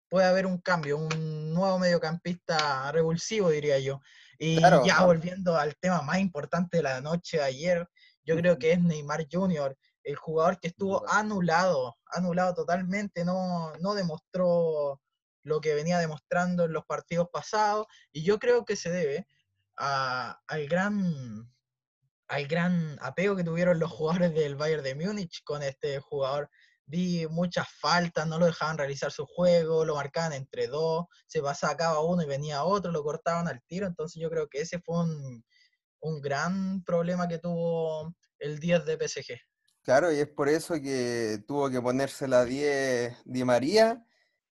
puede 0.09 0.27
haber 0.27 0.47
un 0.47 0.59
cambio, 0.59 0.97
un 0.97 1.53
nuevo 1.53 1.79
mediocampista 1.79 2.91
revulsivo, 2.93 3.51
diría 3.51 3.79
yo. 3.79 4.01
Y 4.39 4.61
ya 4.61 5.05
volviendo 5.05 5.57
al 5.57 5.75
tema 5.77 6.03
más 6.03 6.19
importante 6.19 6.79
de 6.79 6.83
la 6.83 7.01
noche 7.01 7.39
de 7.39 7.45
ayer, 7.45 7.89
yo 8.25 8.37
creo 8.37 8.59
que 8.59 8.73
es 8.73 8.81
Neymar 8.81 9.27
Jr., 9.31 9.77
el 10.03 10.17
jugador 10.17 10.61
que 10.61 10.69
estuvo 10.69 11.09
anulado, 11.11 11.97
anulado 12.13 12.55
totalmente, 12.55 13.25
no, 13.25 13.73
no 13.81 13.95
demostró 13.95 15.01
lo 15.47 15.61
que 15.61 15.75
venía 15.75 15.99
demostrando 15.99 16.65
en 16.65 16.73
los 16.73 16.85
partidos 16.85 17.29
pasados, 17.33 17.87
y 18.13 18.23
yo 18.23 18.39
creo 18.39 18.65
que 18.65 18.77
se 18.77 18.91
debe 18.91 19.27
al 19.77 20.69
gran 20.69 21.51
al 22.29 22.47
gran 22.49 22.99
apego 23.01 23.37
que 23.37 23.45
tuvieron 23.45 23.79
los 23.79 23.91
jugadores 23.91 24.35
del 24.35 24.57
Bayern 24.57 24.83
de 24.83 24.95
Múnich 24.97 25.45
con 25.45 25.63
este 25.63 26.01
jugador 26.01 26.51
vi 26.87 27.27
muchas 27.27 27.67
faltas, 27.81 28.27
no 28.27 28.39
lo 28.39 28.47
dejaban 28.47 28.79
realizar 28.79 29.11
su 29.11 29.27
juego, 29.27 29.85
lo 29.85 29.97
marcaban 29.97 30.33
entre 30.33 30.69
dos, 30.69 31.07
se 31.27 31.43
pasaba 31.43 31.77
cada 31.77 32.01
uno 32.01 32.23
y 32.23 32.27
venía 32.27 32.65
otro, 32.65 32.93
lo 32.93 33.03
cortaban 33.03 33.49
al 33.49 33.61
tiro, 33.67 33.87
entonces 33.87 34.23
yo 34.23 34.31
creo 34.31 34.49
que 34.49 34.61
ese 34.61 34.81
fue 34.81 35.01
un, 35.01 35.45
gran 36.23 36.85
problema 36.85 37.27
que 37.27 37.39
tuvo 37.39 38.15
el 38.39 38.61
10 38.61 38.85
de 38.85 38.97
PSG. 38.97 39.41
Claro, 39.83 40.13
y 40.13 40.21
es 40.21 40.29
por 40.29 40.49
eso 40.49 40.75
que 40.75 41.43
tuvo 41.49 41.69
que 41.69 41.83
ponerse 41.83 42.29
la 42.29 42.45
10 42.45 43.23
Di 43.25 43.43
María, 43.43 44.07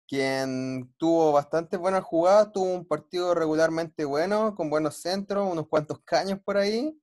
quien 0.08 0.94
tuvo 0.98 1.32
bastante 1.32 1.78
buenas 1.78 2.04
jugadas, 2.04 2.52
tuvo 2.52 2.66
un 2.74 2.86
partido 2.86 3.34
regularmente 3.34 4.06
bueno, 4.06 4.56
con 4.56 4.70
buenos 4.70 4.98
centros, 4.98 5.52
unos 5.52 5.68
cuantos 5.68 6.00
caños 6.04 6.40
por 6.44 6.58
ahí. 6.58 6.98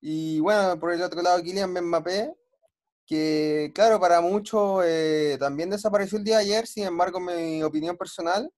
Y 0.00 0.40
bueno, 0.40 0.78
por 0.80 0.92
el 0.92 1.02
otro 1.02 1.22
lado, 1.22 1.42
Kylian 1.42 1.72
Mbappé, 1.72 2.34
que 3.06 3.72
claro, 3.74 4.00
para 4.00 4.20
muchos 4.20 4.82
eh, 4.84 5.36
también 5.40 5.70
desapareció 5.70 6.18
el 6.18 6.24
día 6.24 6.38
de 6.38 6.44
ayer, 6.44 6.66
sin 6.66 6.84
embargo, 6.84 7.20
mi 7.20 7.62
opinión 7.62 7.96
personal, 7.96 8.50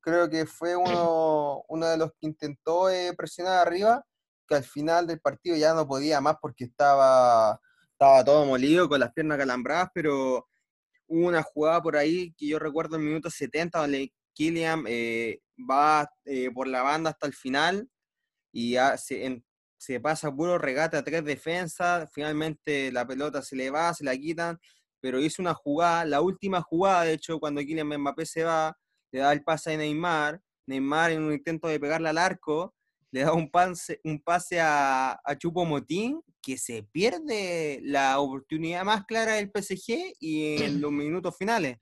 creo 0.00 0.28
que 0.28 0.46
fue 0.46 0.76
uno, 0.76 1.64
uno 1.68 1.86
de 1.86 1.96
los 1.98 2.10
que 2.12 2.26
intentó 2.26 2.90
eh, 2.90 3.12
presionar 3.16 3.66
arriba, 3.66 4.04
que 4.46 4.56
al 4.56 4.64
final 4.64 5.06
del 5.06 5.20
partido 5.20 5.56
ya 5.56 5.74
no 5.74 5.86
podía 5.86 6.20
más 6.20 6.36
porque 6.40 6.64
estaba 6.64 7.60
estaba 7.98 8.24
todo 8.24 8.46
molido, 8.46 8.88
con 8.88 9.00
las 9.00 9.12
piernas 9.12 9.38
calambradas, 9.38 9.90
pero 9.92 10.46
una 11.08 11.42
jugada 11.42 11.82
por 11.82 11.96
ahí 11.96 12.32
que 12.36 12.46
yo 12.46 12.58
recuerdo 12.58 12.96
en 12.96 13.02
el 13.02 13.08
minuto 13.08 13.30
70 13.30 13.80
donde 13.80 14.12
Killian 14.34 14.84
eh, 14.86 15.40
va 15.58 16.08
eh, 16.24 16.50
por 16.52 16.68
la 16.68 16.82
banda 16.82 17.10
hasta 17.10 17.26
el 17.26 17.34
final 17.34 17.88
y 18.52 18.76
se, 19.76 20.00
pasa 20.00 20.34
puro 20.34 20.58
regate 20.58 20.96
a 20.96 21.02
tres 21.02 21.24
defensas, 21.24 22.08
finalmente 22.12 22.92
la 22.92 23.06
pelota 23.06 23.42
se 23.42 23.56
le 23.56 23.70
va, 23.70 23.92
se 23.94 24.04
la 24.04 24.16
quitan, 24.16 24.58
pero 25.00 25.20
hizo 25.20 25.42
una 25.42 25.54
jugada, 25.54 26.04
la 26.04 26.20
última 26.20 26.62
jugada, 26.62 27.02
de 27.02 27.14
hecho, 27.14 27.38
cuando 27.38 27.60
Kylian 27.60 28.00
Mbappé 28.00 28.26
se 28.26 28.44
va, 28.44 28.76
le 29.12 29.20
da 29.20 29.32
el 29.32 29.42
pase 29.42 29.74
a 29.74 29.76
Neymar, 29.76 30.40
Neymar 30.66 31.12
en 31.12 31.22
un 31.22 31.32
intento 31.32 31.68
de 31.68 31.80
pegarle 31.80 32.08
al 32.08 32.18
arco, 32.18 32.74
le 33.10 33.22
da 33.22 33.32
un 33.32 33.50
pase, 33.50 34.00
un 34.04 34.20
pase 34.20 34.60
a, 34.60 35.18
a 35.24 35.36
Chupo 35.36 35.64
Motín 35.64 36.20
que 36.42 36.58
se 36.58 36.82
pierde 36.82 37.80
la 37.82 38.20
oportunidad 38.20 38.84
más 38.84 39.04
clara 39.04 39.34
del 39.34 39.50
PSG 39.50 40.14
y 40.20 40.62
en 40.62 40.80
los 40.80 40.92
minutos 40.92 41.36
finales. 41.36 41.78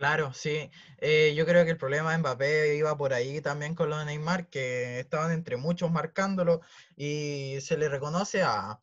Claro, 0.00 0.32
sí. 0.32 0.70
Eh, 0.96 1.34
yo 1.36 1.44
creo 1.44 1.62
que 1.66 1.72
el 1.72 1.76
problema 1.76 2.12
de 2.12 2.18
Mbappé 2.18 2.76
iba 2.76 2.96
por 2.96 3.12
ahí 3.12 3.42
también 3.42 3.74
con 3.74 3.90
los 3.90 3.98
de 3.98 4.06
Neymar, 4.06 4.48
que 4.48 4.98
estaban 4.98 5.30
entre 5.30 5.58
muchos 5.58 5.90
marcándolo 5.90 6.62
y 6.96 7.58
se 7.60 7.76
le 7.76 7.86
reconoce 7.90 8.40
a, 8.42 8.80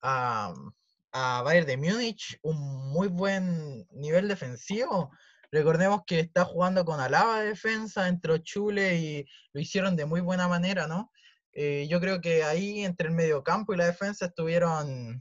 a, 0.00 0.54
a 1.12 1.42
Bayern 1.42 1.66
de 1.66 1.76
Múnich 1.76 2.38
un 2.42 2.56
muy 2.90 3.08
buen 3.08 3.86
nivel 3.90 4.26
defensivo. 4.26 5.10
Recordemos 5.54 6.00
que 6.04 6.18
está 6.18 6.44
jugando 6.44 6.84
con 6.84 6.98
Alaba 6.98 7.40
de 7.40 7.50
defensa, 7.50 8.08
entró 8.08 8.38
Chule 8.38 8.96
y 8.96 9.24
lo 9.52 9.60
hicieron 9.60 9.94
de 9.94 10.04
muy 10.04 10.20
buena 10.20 10.48
manera, 10.48 10.88
¿no? 10.88 11.12
Eh, 11.52 11.86
yo 11.88 12.00
creo 12.00 12.20
que 12.20 12.42
ahí 12.42 12.84
entre 12.84 13.06
el 13.06 13.14
mediocampo 13.14 13.72
y 13.72 13.76
la 13.76 13.86
defensa 13.86 14.26
estuvieron 14.26 15.20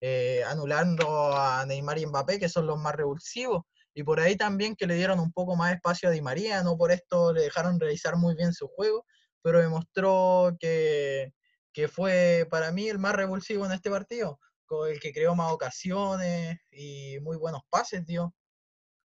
eh, 0.00 0.42
anulando 0.46 1.36
a 1.36 1.66
Neymar 1.66 1.98
y 1.98 2.06
Mbappé, 2.06 2.38
que 2.38 2.48
son 2.48 2.66
los 2.66 2.78
más 2.78 2.94
revulsivos, 2.94 3.64
y 3.92 4.04
por 4.04 4.20
ahí 4.20 4.36
también 4.36 4.74
que 4.74 4.86
le 4.86 4.94
dieron 4.94 5.20
un 5.20 5.32
poco 5.32 5.54
más 5.54 5.74
espacio 5.74 6.08
a 6.08 6.12
Di 6.12 6.22
María, 6.22 6.62
no 6.62 6.78
por 6.78 6.90
esto 6.90 7.34
le 7.34 7.42
dejaron 7.42 7.78
realizar 7.78 8.16
muy 8.16 8.34
bien 8.36 8.54
su 8.54 8.68
juego, 8.68 9.04
pero 9.42 9.60
demostró 9.60 10.56
que, 10.58 11.34
que 11.74 11.88
fue 11.88 12.48
para 12.50 12.72
mí 12.72 12.88
el 12.88 12.98
más 12.98 13.14
revulsivo 13.14 13.66
en 13.66 13.72
este 13.72 13.90
partido, 13.90 14.40
con 14.64 14.88
el 14.88 14.98
que 14.98 15.12
creó 15.12 15.34
más 15.34 15.52
ocasiones 15.52 16.58
y 16.70 17.18
muy 17.20 17.36
buenos 17.36 17.60
pases, 17.68 18.06
tío. 18.06 18.34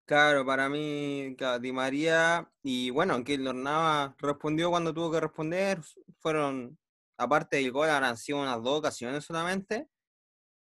Claro, 0.05 0.45
para 0.45 0.67
mí, 0.67 1.33
Di 1.61 1.71
María, 1.71 2.51
y 2.61 2.89
bueno, 2.89 3.23
que 3.23 3.37
Nava 3.37 4.15
respondió 4.19 4.69
cuando 4.69 4.93
tuvo 4.93 5.09
que 5.11 5.21
responder, 5.21 5.79
fueron, 6.19 6.77
aparte 7.17 7.55
del 7.57 7.71
gol, 7.71 7.89
han 7.89 8.17
sido 8.17 8.39
unas 8.41 8.61
dos 8.61 8.79
ocasiones 8.79 9.23
solamente, 9.23 9.87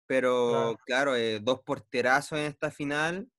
pero 0.08 0.76
claro, 0.86 1.16
eh, 1.16 1.40
dos 1.42 1.62
porterazos 1.64 2.40
en 2.40 2.46
esta 2.46 2.72
final, 2.72 3.30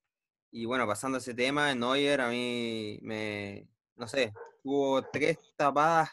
y 0.51 0.67
bueno, 0.67 0.87
pasando 0.87 1.19
ese 1.19 1.35
tema, 1.35 1.75
Neuer 1.75 2.21
a 2.23 2.31
mí 2.31 2.99
me, 3.03 3.69
no 3.97 4.09
sé, 4.09 4.33
tuvo 4.63 5.03
tres 5.13 5.39
tapadas 5.57 6.11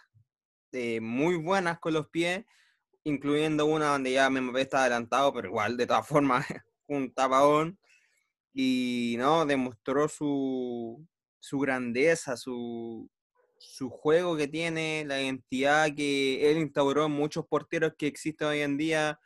eh, 0.73 1.01
muy 1.01 1.35
buenas 1.37 1.79
con 1.79 1.93
los 1.93 2.09
pies, 2.09 2.45
incluyendo 3.03 3.65
una 3.65 3.87
donde 3.87 4.13
ya 4.13 4.29
me 4.29 4.61
está 4.61 4.81
adelantado, 4.81 5.33
pero 5.33 5.49
igual, 5.49 5.77
de 5.77 5.87
todas 5.87 6.07
formas, 6.07 6.45
un 6.87 7.13
tapadón 7.13 7.79
y 8.53 9.15
no, 9.17 9.45
demostró 9.45 10.07
su, 10.07 11.05
su 11.39 11.59
grandeza, 11.59 12.37
su, 12.37 13.09
su 13.57 13.89
juego 13.89 14.35
que 14.37 14.47
tiene, 14.47 15.03
la 15.05 15.21
identidad 15.21 15.93
que 15.95 16.51
él 16.51 16.57
instauró 16.57 17.05
en 17.05 17.11
muchos 17.11 17.45
porteros 17.47 17.93
que 17.97 18.07
existen 18.07 18.47
hoy 18.47 18.61
en 18.61 18.77
día, 18.77 19.19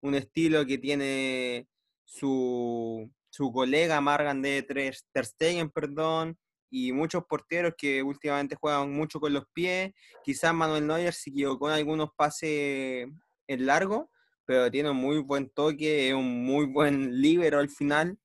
un 0.00 0.14
estilo 0.14 0.66
que 0.66 0.78
tiene 0.78 1.68
su, 2.04 3.10
su 3.30 3.52
colega 3.52 4.00
Margan 4.00 4.42
de 4.42 4.62
Ter 4.62 4.94
Stegen, 5.24 5.70
perdón, 5.70 6.38
y 6.70 6.92
muchos 6.92 7.24
porteros 7.24 7.74
que 7.76 8.02
últimamente 8.02 8.56
juegan 8.56 8.92
mucho 8.92 9.20
con 9.20 9.32
los 9.32 9.44
pies. 9.52 9.92
Quizás 10.24 10.52
Manuel 10.52 10.86
Neuer 10.86 11.12
se 11.14 11.30
equivocó 11.30 11.68
en 11.68 11.76
algunos 11.76 12.10
pases 12.16 13.08
en 13.46 13.66
largo, 13.66 14.10
pero 14.44 14.70
tiene 14.70 14.90
un 14.90 14.96
muy 14.96 15.18
buen 15.18 15.48
toque, 15.50 16.08
es 16.08 16.14
un 16.14 16.44
muy 16.44 16.66
buen 16.66 17.20
líbero 17.20 17.60
al 17.60 17.70
final. 17.70 18.18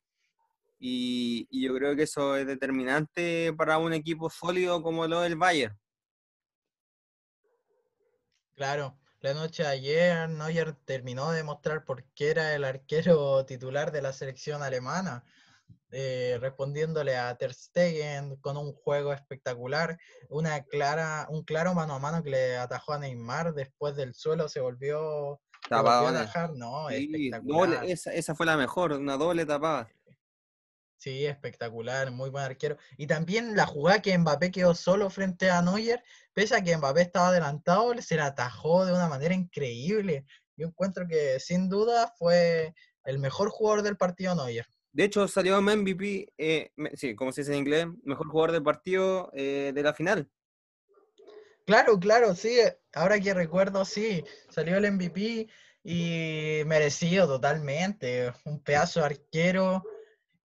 Y, 0.84 1.48
yo 1.52 1.76
creo 1.76 1.96
que 1.96 2.04
eso 2.04 2.36
es 2.36 2.48
determinante 2.48 3.54
para 3.54 3.78
un 3.78 3.94
equipo 3.94 4.32
sólido 4.32 4.82
como 4.82 5.06
lo 5.06 5.22
del 5.22 5.36
Bayern. 5.36 5.78
Claro, 8.56 8.98
la 9.20 9.36
noche 9.36 9.62
de 9.62 9.70
ayer 9.70 10.30
Neuer 10.30 10.74
terminó 10.86 11.30
de 11.30 11.38
demostrar 11.38 11.86
por 11.86 12.04
qué 12.16 12.32
era 12.32 12.56
el 12.56 12.64
arquero 12.64 13.46
titular 13.46 13.92
de 13.92 14.02
la 14.02 14.12
selección 14.12 14.64
alemana, 14.64 15.24
eh, 15.92 16.40
respondiéndole 16.42 17.16
a 17.16 17.36
Ter 17.38 17.54
Stegen 17.54 18.38
con 18.38 18.58
un 18.58 18.74
juego 18.74 19.14
espectacular, 19.14 20.00
una 20.30 20.64
clara, 20.64 21.28
un 21.30 21.44
claro 21.44 21.76
mano 21.76 21.94
a 21.94 22.00
mano 22.00 22.24
que 22.24 22.32
le 22.32 22.58
atajó 22.58 22.94
a 22.94 23.00
Neymar 23.00 23.54
después 23.54 23.96
del 23.96 24.16
suelo 24.16 24.50
se 24.50 24.60
volvió, 24.60 25.40
a 25.70 26.10
atajar, 26.10 26.54
no, 26.54 26.90
espectacular. 26.90 27.86
esa, 27.86 28.12
esa, 28.14 28.34
fue 28.34 28.48
la 28.48 28.58
mejor, 28.58 28.94
una 28.94 29.16
doble 29.18 29.46
tapada. 29.46 29.88
Sí, 31.02 31.26
espectacular, 31.26 32.12
muy 32.12 32.30
buen 32.30 32.44
arquero. 32.44 32.78
Y 32.96 33.08
también 33.08 33.56
la 33.56 33.66
jugada 33.66 34.04
que 34.04 34.16
Mbappé 34.16 34.52
quedó 34.52 34.76
solo 34.76 35.10
frente 35.10 35.50
a 35.50 35.60
Neuer, 35.64 36.04
pese 36.32 36.56
a 36.56 36.62
que 36.62 36.78
Mbappé 36.78 37.02
estaba 37.02 37.30
adelantado, 37.30 38.00
se 38.00 38.18
la 38.18 38.28
atajó 38.28 38.86
de 38.86 38.94
una 38.94 39.08
manera 39.08 39.34
increíble. 39.34 40.28
Yo 40.56 40.68
encuentro 40.68 41.08
que 41.08 41.40
sin 41.40 41.70
duda 41.70 42.14
fue 42.20 42.76
el 43.04 43.18
mejor 43.18 43.50
jugador 43.50 43.82
del 43.82 43.98
partido 43.98 44.36
Neuer. 44.36 44.68
De 44.92 45.06
hecho, 45.06 45.28
salió 45.28 45.60
MVP, 45.60 46.34
eh, 46.38 46.72
sí, 46.94 47.16
como 47.16 47.32
se 47.32 47.42
dice 47.42 47.54
en 47.54 47.58
inglés, 47.58 47.88
mejor 48.04 48.28
jugador 48.28 48.52
del 48.52 48.62
partido 48.62 49.32
eh, 49.34 49.72
de 49.74 49.82
la 49.82 49.96
final. 49.96 50.30
Claro, 51.66 52.00
claro, 52.00 52.36
sí. 52.36 52.60
Ahora 52.94 53.20
que 53.20 53.34
recuerdo, 53.34 53.86
sí, 53.86 54.24
salió 54.52 54.78
el 54.78 54.92
MVP 54.92 55.48
y 55.84 56.62
merecido 56.68 57.26
totalmente. 57.26 58.32
Un 58.46 58.62
pedazo 58.62 59.00
de 59.00 59.08
arquero 59.08 59.84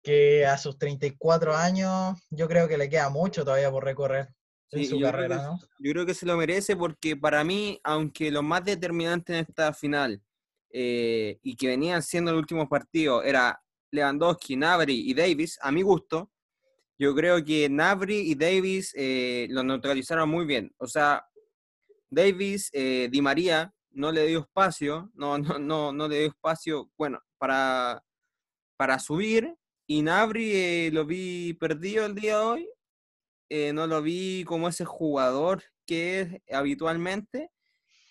que 0.02 0.44
a 0.44 0.58
sus 0.58 0.78
34 0.78 1.54
años 1.54 2.18
yo 2.30 2.48
creo 2.48 2.68
que 2.68 2.76
le 2.76 2.88
queda 2.88 3.08
mucho 3.08 3.44
todavía 3.44 3.70
por 3.70 3.84
recorrer 3.84 4.28
en 4.70 4.86
su 4.86 5.00
carrera, 5.00 5.36
¿no? 5.36 5.58
Yo 5.78 5.92
creo 5.92 6.06
que 6.06 6.14
se 6.14 6.26
lo 6.26 6.36
merece 6.36 6.76
porque 6.76 7.16
para 7.16 7.44
mí, 7.44 7.78
aunque 7.84 8.30
lo 8.30 8.42
más 8.42 8.64
determinante 8.64 9.34
en 9.34 9.44
esta 9.46 9.72
final 9.72 10.20
eh, 10.70 11.38
y 11.42 11.54
que 11.56 11.68
venían 11.68 12.02
siendo 12.02 12.30
el 12.30 12.38
último 12.38 12.68
partido 12.68 13.22
era 13.22 13.62
Lewandowski, 13.90 14.56
Navri 14.56 15.10
y 15.10 15.14
Davis, 15.14 15.58
a 15.60 15.70
mi 15.70 15.82
gusto, 15.82 16.32
yo 16.98 17.14
creo 17.14 17.44
que 17.44 17.68
Navri 17.68 18.30
y 18.30 18.34
Davis 18.34 18.92
eh, 18.96 19.46
lo 19.50 19.62
neutralizaron 19.62 20.28
muy 20.28 20.46
bien. 20.46 20.72
O 20.78 20.86
sea, 20.86 21.26
Davis, 22.10 22.70
eh, 22.72 23.08
Di 23.10 23.20
María, 23.20 23.72
no 23.90 24.10
le 24.10 24.26
dio 24.26 24.40
espacio, 24.40 25.10
no, 25.14 25.36
no, 25.38 25.58
no, 25.58 25.92
no 25.92 26.08
le 26.08 26.20
dio 26.20 26.28
espacio, 26.28 26.90
bueno, 26.96 27.20
para, 27.38 28.02
para 28.76 28.98
subir 28.98 29.54
y 29.86 30.02
Nabri 30.02 30.52
eh, 30.54 30.90
lo 30.92 31.04
vi 31.04 31.54
perdido 31.54 32.06
el 32.06 32.14
día 32.14 32.38
de 32.38 32.44
hoy. 32.44 32.68
Eh, 33.48 33.72
no 33.72 33.86
lo 33.86 34.00
vi 34.02 34.44
como 34.44 34.68
ese 34.68 34.84
jugador 34.84 35.62
que 35.86 36.20
es 36.20 36.54
habitualmente. 36.54 37.50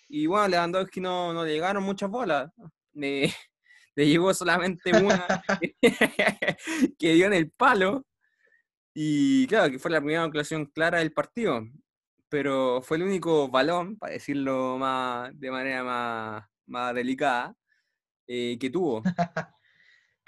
Y 0.08 0.26
bueno, 0.26 0.48
Lewandowski 0.48 1.00
no, 1.00 1.32
no 1.32 1.44
le 1.44 1.52
llegaron 1.52 1.82
muchas 1.82 2.10
bolas. 2.10 2.50
Le, 2.92 3.32
le 3.96 4.08
llegó 4.08 4.32
solamente 4.34 4.92
una 4.96 5.26
que 6.98 7.14
dio 7.14 7.26
en 7.26 7.32
el 7.34 7.50
palo. 7.50 8.04
Y 8.94 9.46
claro, 9.46 9.70
que 9.70 9.78
fue 9.78 9.90
la 9.90 10.00
primera 10.00 10.26
ocasión 10.26 10.66
clara 10.66 10.98
del 10.98 11.12
partido. 11.12 11.62
Pero 12.28 12.82
fue 12.82 12.96
el 12.98 13.04
único 13.04 13.48
balón, 13.48 13.98
para 13.98 14.14
decirlo 14.14 14.78
más, 14.78 15.30
de 15.38 15.50
manera 15.50 15.84
más, 15.84 16.44
más 16.66 16.94
delicada, 16.94 17.54
eh, 18.26 18.58
que 18.60 18.70
tuvo. 18.70 19.02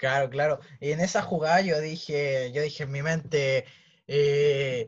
Claro, 0.05 0.29
claro. 0.29 0.59
Y 0.79 0.91
en 0.91 0.99
esa 0.99 1.23
jugada 1.23 1.61
yo 1.61 1.81
dije, 1.81 2.51
yo 2.51 2.61
dije 2.61 2.83
en 2.83 2.91
mi 2.91 3.01
mente, 3.01 3.65
eh, 4.05 4.87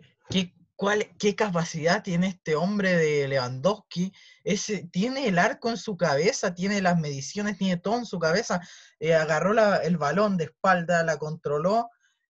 ¿cuál, 0.76 1.08
¿qué 1.18 1.36
capacidad 1.36 2.04
tiene 2.04 2.28
este 2.28 2.54
hombre 2.56 2.96
de 2.96 3.28
Lewandowski? 3.28 4.14
Ese, 4.44 4.88
tiene 4.92 5.28
el 5.28 5.40
arco 5.40 5.72
en 5.72 5.78
su 5.78 5.98
cabeza, 5.98 6.54
tiene 6.54 6.84
las 6.84 7.00
mediciones, 7.00 7.58
tiene 7.58 7.78
todo 7.78 7.98
en 7.98 8.06
su 8.06 8.20
cabeza. 8.20 8.62
Eh, 9.00 9.16
agarró 9.16 9.56
el 9.82 9.98
balón 9.98 10.38
de 10.38 10.44
espalda, 10.44 11.04
la 11.04 11.18
controló 11.18 11.90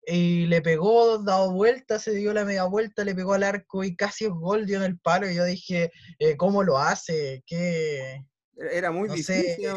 y 0.06 0.46
le 0.46 0.62
pegó, 0.62 1.18
dado 1.18 1.52
vuelta, 1.52 1.98
se 1.98 2.12
dio 2.12 2.32
la 2.32 2.46
media 2.46 2.64
vuelta, 2.64 3.04
le 3.04 3.14
pegó 3.14 3.34
al 3.34 3.42
arco 3.42 3.84
y 3.84 3.94
casi 3.94 4.24
es 4.24 4.30
gol 4.30 4.64
dio 4.64 4.78
en 4.78 4.84
el 4.84 4.98
palo. 4.98 5.30
Y 5.30 5.34
yo 5.34 5.44
dije, 5.44 5.92
eh, 6.18 6.34
¿cómo 6.38 6.62
lo 6.62 6.78
hace? 6.78 7.44
¿Qué? 7.44 8.24
Era 8.56 8.90
muy 8.90 9.10
difícil. 9.10 9.68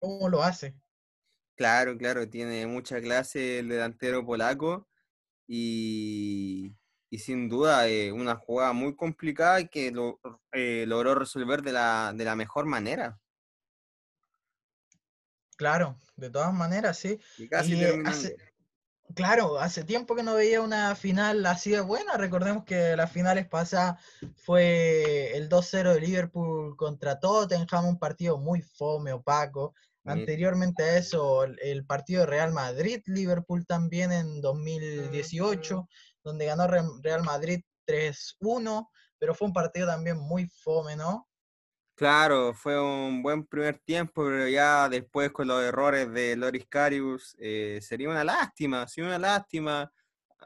¿Cómo 0.00 0.28
lo 0.28 0.42
hace? 0.42 0.74
Claro, 1.56 1.96
claro, 1.96 2.28
tiene 2.28 2.66
mucha 2.66 3.00
clase 3.00 3.60
el 3.60 3.68
delantero 3.68 4.24
polaco 4.24 4.86
y, 5.48 6.72
sin 7.10 7.48
duda 7.48 7.88
eh, 7.88 8.12
una 8.12 8.36
jugada 8.36 8.74
muy 8.74 8.94
complicada 8.94 9.66
que 9.66 9.90
lo, 9.90 10.20
eh, 10.52 10.84
logró 10.86 11.14
resolver 11.14 11.62
de 11.62 11.72
la, 11.72 12.12
de 12.14 12.24
la 12.26 12.36
mejor 12.36 12.66
manera. 12.66 13.18
Claro, 15.56 15.96
de 16.16 16.28
todas 16.28 16.52
maneras, 16.52 16.98
sí. 16.98 17.18
Y 17.38 17.48
casi 17.48 17.74
Claro, 19.14 19.58
hace 19.58 19.84
tiempo 19.84 20.16
que 20.16 20.22
no 20.22 20.34
veía 20.34 20.60
una 20.60 20.94
final 20.96 21.46
así 21.46 21.70
de 21.70 21.80
buena. 21.80 22.16
Recordemos 22.16 22.64
que 22.64 22.96
las 22.96 23.10
finales 23.10 23.46
pasadas 23.46 24.00
fue 24.34 25.36
el 25.36 25.48
2-0 25.48 25.94
de 25.94 26.00
Liverpool 26.00 26.76
contra 26.76 27.20
Tottenham, 27.20 27.86
un 27.86 27.98
partido 27.98 28.36
muy 28.38 28.62
fome, 28.62 29.12
opaco. 29.12 29.74
Anteriormente 30.06 30.82
a 30.82 30.96
eso, 30.98 31.44
el 31.44 31.84
partido 31.84 32.20
de 32.20 32.26
Real 32.26 32.52
Madrid-Liverpool 32.52 33.66
también 33.66 34.12
en 34.12 34.40
2018, 34.40 35.88
donde 36.22 36.46
ganó 36.46 36.66
Real 36.66 37.22
Madrid 37.22 37.60
3-1, 37.86 38.88
pero 39.18 39.34
fue 39.34 39.48
un 39.48 39.54
partido 39.54 39.86
también 39.86 40.18
muy 40.18 40.48
fome, 40.62 40.96
¿no? 40.96 41.26
Claro, 41.96 42.52
fue 42.52 42.78
un 42.78 43.22
buen 43.22 43.46
primer 43.46 43.78
tiempo, 43.78 44.22
pero 44.26 44.46
ya 44.48 44.86
después 44.86 45.32
con 45.32 45.48
los 45.48 45.62
errores 45.62 46.12
de 46.12 46.36
Loris 46.36 46.66
Carius, 46.68 47.34
eh, 47.38 47.78
sería 47.80 48.10
una 48.10 48.22
lástima, 48.22 48.86
sería 48.86 49.08
una 49.08 49.18
lástima. 49.18 49.90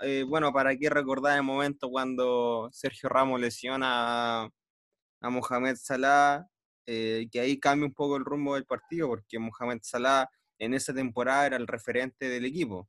Eh, 0.00 0.24
bueno, 0.28 0.52
¿para 0.52 0.76
qué 0.76 0.88
recordar 0.88 1.36
el 1.36 1.42
momento 1.42 1.90
cuando 1.90 2.68
Sergio 2.72 3.08
Ramos 3.08 3.40
lesiona 3.40 4.44
a, 4.44 5.30
Mohamed 5.30 5.74
Salah? 5.74 6.46
Eh, 6.87 7.28
que 7.30 7.40
ahí 7.40 7.58
cambia 7.58 7.87
un 7.87 7.94
poco 7.94 8.16
el 8.16 8.25
rumbo 8.25 8.54
del 8.54 8.64
partido, 8.64 9.08
porque 9.08 9.38
Mohamed 9.38 9.80
Salah 9.82 10.28
en 10.58 10.75
esa 10.75 10.92
temporada 10.92 11.46
era 11.46 11.56
el 11.56 11.66
referente 11.66 12.28
del 12.28 12.44
equipo. 12.44 12.88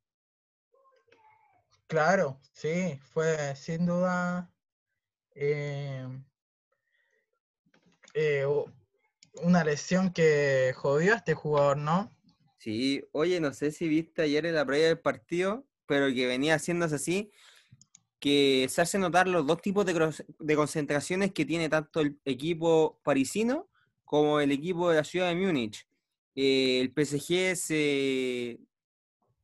Claro, 1.86 2.40
sí, 2.52 2.98
fue 3.12 3.54
sin 3.54 3.86
duda 3.86 4.50
eh, 5.34 6.06
una 9.42 9.64
lesión 9.64 10.12
que 10.12 10.72
jodió 10.76 11.14
a 11.14 11.16
este 11.16 11.34
jugador, 11.34 11.76
¿no? 11.76 12.10
Sí, 12.58 13.04
oye, 13.12 13.40
no 13.40 13.52
sé 13.52 13.72
si 13.72 13.88
viste 13.88 14.22
ayer 14.22 14.46
en 14.46 14.54
la 14.54 14.64
previa 14.64 14.86
del 14.86 15.00
partido, 15.00 15.66
pero 15.86 16.06
que 16.14 16.26
venía 16.26 16.54
haciéndose 16.54 16.94
así, 16.94 17.32
que 18.20 18.68
se 18.70 18.80
hace 18.80 18.98
notar 18.98 19.26
los 19.26 19.44
dos 19.46 19.60
tipos 19.60 19.84
de, 19.84 20.54
concentraciones 20.54 21.32
que 21.32 21.44
tiene 21.44 21.68
tanto 21.68 22.00
el 22.00 22.20
equipo 22.24 23.00
parisino 23.02 23.68
como 24.12 24.40
el 24.40 24.52
equipo 24.52 24.90
de 24.90 24.96
la 24.96 25.04
ciudad 25.04 25.28
de 25.28 25.36
Múnich. 25.36 25.88
Eh, 26.34 26.82
el 26.82 26.92
PSG 26.92 27.56
se, 27.56 28.58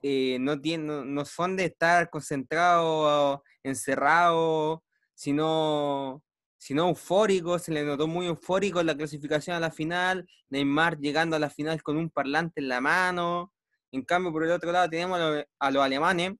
eh, 0.02 0.36
no, 0.38 0.60
tiene, 0.60 1.06
no, 1.06 1.24
son 1.24 1.56
de 1.56 1.64
estar 1.64 2.10
concentrado, 2.10 3.42
encerrado, 3.62 4.84
sino 5.14 6.22
sino 6.58 6.88
eufórico, 6.90 7.58
se 7.58 7.72
le 7.72 7.82
notó 7.82 8.06
muy 8.06 8.26
eufórico 8.26 8.80
en 8.80 8.88
la 8.88 8.96
clasificación 8.96 9.56
a 9.56 9.60
la 9.60 9.70
final, 9.70 10.28
Neymar 10.50 10.98
llegando 10.98 11.34
a 11.34 11.38
la 11.38 11.48
final 11.48 11.82
con 11.82 11.96
un 11.96 12.10
parlante 12.10 12.60
en 12.60 12.68
la 12.68 12.82
mano. 12.82 13.54
En 13.90 14.02
cambio, 14.02 14.32
por 14.32 14.44
el 14.44 14.50
otro 14.50 14.70
lado 14.70 14.90
tenemos 14.90 15.18
a 15.58 15.70
los 15.70 15.82
alemanes 15.82 16.34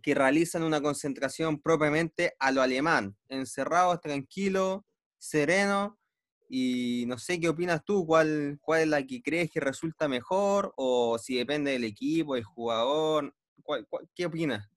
que 0.00 0.14
realizan 0.14 0.62
una 0.62 0.80
concentración 0.80 1.60
propiamente 1.60 2.34
a 2.38 2.52
lo 2.52 2.62
alemán, 2.62 3.18
encerrados, 3.28 4.00
tranquilos, 4.00 4.80
serenos. 5.18 5.97
Y 6.48 7.04
no 7.06 7.18
sé 7.18 7.38
qué 7.38 7.48
opinas 7.48 7.84
tú, 7.84 8.06
cuál, 8.06 8.58
cuál 8.60 8.82
es 8.82 8.88
la 8.88 9.02
que 9.02 9.22
crees 9.22 9.50
que 9.50 9.60
resulta 9.60 10.08
mejor, 10.08 10.72
o 10.76 11.18
si 11.18 11.36
depende 11.36 11.72
del 11.72 11.84
equipo, 11.84 12.36
el 12.36 12.44
jugador. 12.44 13.34
¿Qué 14.14 14.26
opinas? 14.26 14.68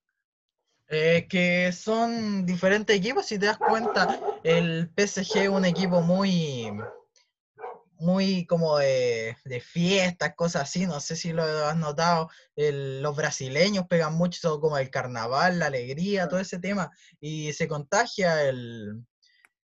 Eh, 0.93 1.25
que 1.29 1.71
son 1.71 2.45
diferentes 2.45 2.93
equipos, 2.93 3.25
si 3.25 3.39
te 3.39 3.45
das 3.45 3.57
cuenta, 3.57 4.19
el 4.43 4.91
PSG 4.93 5.43
es 5.43 5.49
un 5.49 5.63
equipo 5.63 6.01
muy, 6.01 6.69
muy 8.01 8.45
como 8.45 8.77
de, 8.77 9.37
fiestas, 9.63 10.33
cosas 10.35 10.63
así, 10.63 10.85
no 10.87 10.99
sé 10.99 11.15
si 11.15 11.31
lo 11.31 11.43
has 11.43 11.77
notado, 11.77 12.29
los 12.57 13.15
brasileños 13.15 13.87
pegan 13.87 14.15
mucho 14.15 14.59
como 14.59 14.77
el 14.77 14.89
carnaval, 14.89 15.59
la 15.59 15.67
alegría, 15.67 16.27
todo 16.27 16.41
ese 16.41 16.59
tema, 16.59 16.91
y 17.21 17.53
se 17.53 17.69
contagia 17.69 18.43
el, 18.43 19.05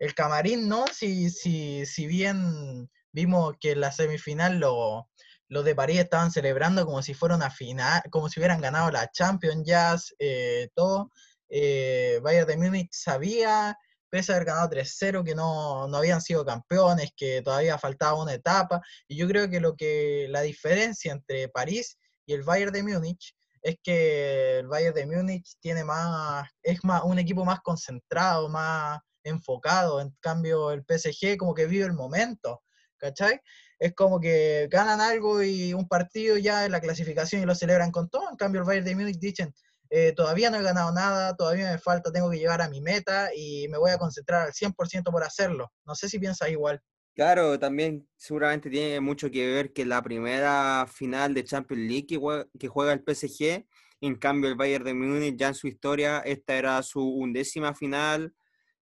el 0.02 0.16
camarín, 0.16 0.68
¿no? 0.68 0.84
Si, 0.88 1.30
si, 1.30 1.86
si 1.86 2.08
bien 2.08 2.90
vimos 3.12 3.54
que 3.60 3.70
en 3.70 3.80
la 3.80 3.92
semifinal 3.92 4.58
lo, 4.58 5.08
los 5.46 5.64
de 5.64 5.76
París 5.76 6.00
estaban 6.00 6.32
celebrando 6.32 6.84
como 6.84 7.02
si 7.02 7.14
fuera 7.14 7.36
una 7.36 7.50
final, 7.50 8.02
como 8.10 8.28
si 8.28 8.40
hubieran 8.40 8.60
ganado 8.60 8.90
la 8.90 9.08
Champions 9.12 9.62
Jazz, 9.64 10.12
eh, 10.18 10.70
todo. 10.74 11.12
Eh, 11.48 12.18
Bayern 12.20 12.48
de 12.48 12.56
Múnich 12.56 12.88
sabía, 12.90 13.78
pese 14.10 14.32
a 14.32 14.36
haber 14.36 14.46
ganado 14.46 14.70
3-0, 14.70 15.22
que 15.24 15.36
no, 15.36 15.84
habían 15.96 16.20
sido 16.20 16.44
campeones, 16.44 17.12
que 17.16 17.40
todavía 17.40 17.78
faltaba 17.78 18.20
una 18.20 18.34
etapa. 18.34 18.80
Y 19.06 19.16
yo 19.16 19.28
creo 19.28 19.48
que 19.48 19.60
lo 19.60 19.76
que 19.76 20.26
la 20.30 20.40
diferencia 20.40 21.12
entre 21.12 21.48
París 21.48 21.96
y 22.26 22.32
el 22.32 22.42
Bayern 22.42 22.72
de 22.72 22.82
Múnich 22.82 23.36
es 23.62 23.76
que 23.84 24.58
el 24.58 24.66
Bayern 24.66 24.96
de 24.96 25.06
Múnich 25.06 25.54
tiene 25.60 25.84
más, 25.84 26.48
es 26.60 26.82
más 26.82 27.04
un 27.04 27.20
equipo 27.20 27.44
más 27.44 27.60
concentrado, 27.60 28.48
más 28.48 28.98
enfocado. 29.24 30.00
En 30.00 30.10
cambio, 30.20 30.72
el 30.72 30.84
PSG 30.84 31.36
como 31.36 31.54
que 31.54 31.66
vive 31.66 31.84
el 31.84 31.92
momento, 31.94 32.62
¿cachai? 32.98 33.40
es 33.82 33.94
como 33.94 34.20
que 34.20 34.68
ganan 34.70 35.00
algo 35.00 35.42
y 35.42 35.74
un 35.74 35.88
partido 35.88 36.38
ya 36.38 36.64
en 36.64 36.70
la 36.70 36.80
clasificación 36.80 37.42
y 37.42 37.46
lo 37.46 37.54
celebran 37.56 37.90
con 37.90 38.08
todo. 38.08 38.30
En 38.30 38.36
cambio, 38.36 38.60
el 38.60 38.66
Bayern 38.66 38.86
de 38.86 38.94
Múnich 38.94 39.18
dicen, 39.18 39.52
eh, 39.90 40.12
todavía 40.12 40.50
no 40.50 40.58
he 40.58 40.62
ganado 40.62 40.92
nada, 40.92 41.34
todavía 41.34 41.72
me 41.72 41.78
falta, 41.78 42.12
tengo 42.12 42.30
que 42.30 42.38
llegar 42.38 42.62
a 42.62 42.68
mi 42.68 42.80
meta 42.80 43.30
y 43.34 43.66
me 43.68 43.78
voy 43.78 43.90
a 43.90 43.98
concentrar 43.98 44.46
al 44.46 44.52
100% 44.52 45.10
por 45.10 45.24
hacerlo. 45.24 45.72
No 45.84 45.96
sé 45.96 46.08
si 46.08 46.20
piensas 46.20 46.48
igual. 46.50 46.80
Claro, 47.16 47.58
también 47.58 48.08
seguramente 48.16 48.70
tiene 48.70 49.00
mucho 49.00 49.28
que 49.32 49.48
ver 49.48 49.72
que 49.72 49.84
la 49.84 50.00
primera 50.00 50.86
final 50.88 51.34
de 51.34 51.42
Champions 51.42 51.82
League 51.82 52.06
que 52.06 52.68
juega, 52.68 52.92
el 52.92 53.02
PSG, 53.02 53.66
en 54.00 54.14
cambio 54.14 54.48
el 54.48 54.54
Bayern 54.54 54.84
de 54.84 54.94
Múnich 54.94 55.36
ya 55.36 55.48
en 55.48 55.54
su 55.54 55.66
historia, 55.66 56.20
esta 56.20 56.54
era 56.54 56.80
su 56.84 57.02
undécima 57.02 57.74
final 57.74 58.32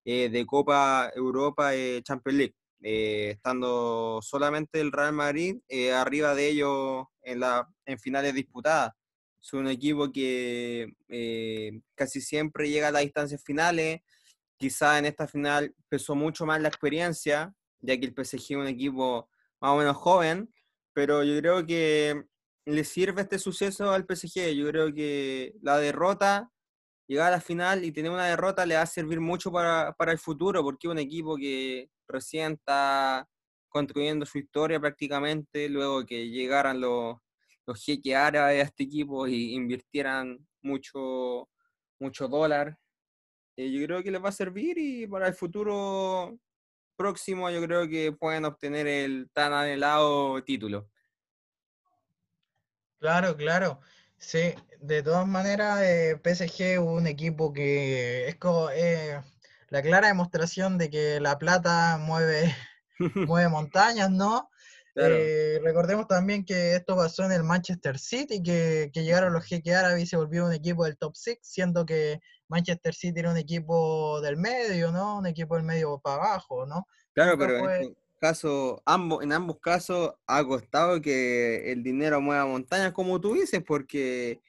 eh, 0.05 0.29
de 0.29 0.45
Copa 0.45 1.11
Europa 1.15 1.71
de 1.71 2.01
Champions 2.03 2.37
League. 2.37 2.55
Eh, 2.83 3.31
estando 3.35 4.19
solamente 4.23 4.81
el 4.81 4.91
Real 4.91 5.13
Madrid 5.13 5.57
eh, 5.69 5.91
arriba 5.93 6.33
de 6.33 6.49
ellos 6.49 7.05
en, 7.21 7.39
la, 7.39 7.69
en 7.85 7.99
finales 7.99 8.33
disputadas. 8.33 8.93
Es 9.39 9.53
un 9.53 9.67
equipo 9.67 10.11
que 10.11 10.91
eh, 11.09 11.79
casi 11.95 12.21
siempre 12.21 12.69
llega 12.69 12.87
a 12.87 12.91
las 12.91 13.03
distancias 13.03 13.43
finales. 13.43 14.01
Quizá 14.57 14.97
en 14.97 15.05
esta 15.05 15.27
final 15.27 15.75
pesó 15.89 16.15
mucho 16.15 16.45
más 16.45 16.61
la 16.61 16.69
experiencia, 16.69 17.53
ya 17.81 17.99
que 17.99 18.05
el 18.05 18.13
PSG 18.13 18.53
es 18.53 18.57
un 18.57 18.67
equipo 18.67 19.29
más 19.59 19.71
o 19.71 19.77
menos 19.77 19.97
joven, 19.97 20.51
pero 20.93 21.23
yo 21.23 21.37
creo 21.39 21.65
que 21.65 22.23
le 22.65 22.83
sirve 22.83 23.21
este 23.21 23.39
suceso 23.39 23.91
al 23.91 24.05
PSG. 24.05 24.53
Yo 24.53 24.67
creo 24.69 24.93
que 24.93 25.53
la 25.61 25.77
derrota, 25.77 26.51
llegar 27.11 27.27
a 27.27 27.35
la 27.35 27.41
final 27.41 27.83
y 27.83 27.91
tener 27.91 28.09
una 28.09 28.27
derrota 28.27 28.65
le 28.65 28.75
va 28.75 28.83
a 28.83 28.85
servir 28.85 29.19
mucho 29.19 29.51
para, 29.51 29.91
para 29.97 30.13
el 30.13 30.17
futuro, 30.17 30.63
porque 30.63 30.87
es 30.87 30.91
un 30.91 30.97
equipo 30.97 31.35
que 31.35 31.89
recién 32.07 32.53
está 32.53 33.27
construyendo 33.67 34.25
su 34.25 34.37
historia 34.37 34.79
prácticamente, 34.79 35.67
luego 35.67 36.05
que 36.05 36.29
llegaran 36.29 36.79
los, 36.79 37.17
los 37.65 37.83
jeques 37.83 38.15
árabes 38.15 38.63
a 38.63 38.65
este 38.65 38.83
equipo 38.83 39.27
y 39.27 39.53
invirtieran 39.53 40.47
mucho, 40.61 41.49
mucho 41.99 42.29
dólar. 42.29 42.77
Eh, 43.57 43.69
yo 43.69 43.85
creo 43.85 44.01
que 44.01 44.11
les 44.11 44.23
va 44.23 44.29
a 44.29 44.31
servir 44.31 44.77
y 44.77 45.05
para 45.05 45.27
el 45.27 45.33
futuro 45.33 46.39
próximo 46.95 47.49
yo 47.49 47.61
creo 47.61 47.89
que 47.89 48.13
pueden 48.13 48.45
obtener 48.45 48.87
el 48.87 49.29
tan 49.33 49.51
anhelado 49.51 50.41
título. 50.45 50.89
Claro, 52.99 53.35
claro. 53.35 53.81
Sí, 54.21 54.53
de 54.79 55.01
todas 55.01 55.27
maneras, 55.27 55.81
eh, 55.81 56.21
PSG 56.23 56.61
es 56.61 56.79
un 56.79 57.07
equipo 57.07 57.51
que 57.51 58.27
es 58.27 58.35
como, 58.35 58.69
eh, 58.69 59.19
la 59.69 59.81
clara 59.81 60.09
demostración 60.09 60.77
de 60.77 60.91
que 60.91 61.19
la 61.19 61.39
plata 61.39 61.97
mueve, 61.97 62.55
mueve 63.33 63.49
montañas, 63.49 64.11
¿no? 64.11 64.49
Eh, 64.95 65.59
recordemos 65.63 66.07
también 66.07 66.45
que 66.45 66.75
esto 66.75 66.95
pasó 66.95 67.23
en 67.25 67.31
el 67.31 67.43
Manchester 67.43 67.97
City, 67.97 68.43
que, 68.43 68.91
que 68.93 69.03
llegaron 69.03 69.33
los 69.33 69.45
jeques 69.45 69.73
árabes 69.73 70.03
y 70.03 70.05
se 70.05 70.17
volvió 70.17 70.45
un 70.45 70.53
equipo 70.53 70.85
del 70.85 70.97
top 70.97 71.15
6, 71.15 71.39
siendo 71.41 71.85
que 71.85 72.19
Manchester 72.47 72.93
City 72.93 73.21
era 73.21 73.31
un 73.31 73.37
equipo 73.37 74.21
del 74.21 74.37
medio, 74.37 74.91
¿no? 74.91 75.17
Un 75.17 75.25
equipo 75.25 75.55
del 75.55 75.63
medio 75.63 75.99
para 75.99 76.17
abajo, 76.17 76.67
¿no? 76.67 76.85
Claro, 77.13 77.37
pero 77.39 77.57
este 78.21 78.27
caso, 78.27 78.83
ambos, 78.85 79.23
en 79.23 79.33
ambos 79.33 79.59
casos 79.59 80.13
ha 80.27 80.43
costado 80.45 81.01
que 81.01 81.71
el 81.71 81.83
dinero 81.83 82.21
mueva 82.21 82.45
montañas, 82.45 82.93
como 82.93 83.19
tú 83.19 83.33
dices, 83.33 83.63
porque 83.65 84.41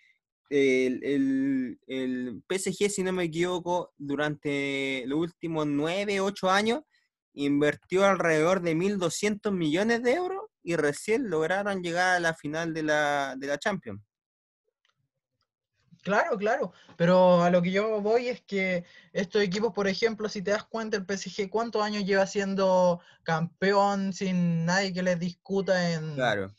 el, 0.51 1.03
el, 1.03 1.81
el 1.87 2.43
PSG, 2.49 2.91
si 2.91 3.03
no 3.03 3.13
me 3.13 3.25
equivoco, 3.25 3.93
durante 3.97 5.05
los 5.07 5.19
últimos 5.21 5.67
9, 5.67 6.21
8 6.21 6.51
años, 6.51 6.83
invirtió 7.33 8.05
alrededor 8.05 8.61
de 8.61 8.75
1.200 8.75 9.53
millones 9.53 10.03
de 10.03 10.15
euros 10.15 10.43
y 10.63 10.77
recién 10.77 11.31
lograron 11.31 11.83
llegar 11.83 12.17
a 12.17 12.21
la 12.21 12.35
final 12.35 12.75
de 12.75 12.83
la, 12.83 13.37
de 13.39 13.47
la 13.47 13.59
Champions. 13.59 14.03
Claro, 16.03 16.37
claro, 16.37 16.73
pero 16.97 17.43
a 17.43 17.51
lo 17.51 17.63
que 17.63 17.71
yo 17.71 18.01
voy 18.01 18.29
es 18.29 18.41
que 18.41 18.85
estos 19.13 19.41
equipos, 19.41 19.73
por 19.73 19.87
ejemplo, 19.87 20.29
si 20.29 20.43
te 20.43 20.51
das 20.51 20.65
cuenta, 20.65 20.97
el 20.97 21.07
PSG, 21.07 21.49
¿cuántos 21.49 21.81
años 21.81 22.05
lleva 22.05 22.27
siendo 22.27 23.01
campeón 23.23 24.13
sin 24.13 24.65
nadie 24.65 24.93
que 24.93 25.03
les 25.03 25.19
discuta 25.21 25.93
en, 25.93 26.15
claro. 26.15 26.53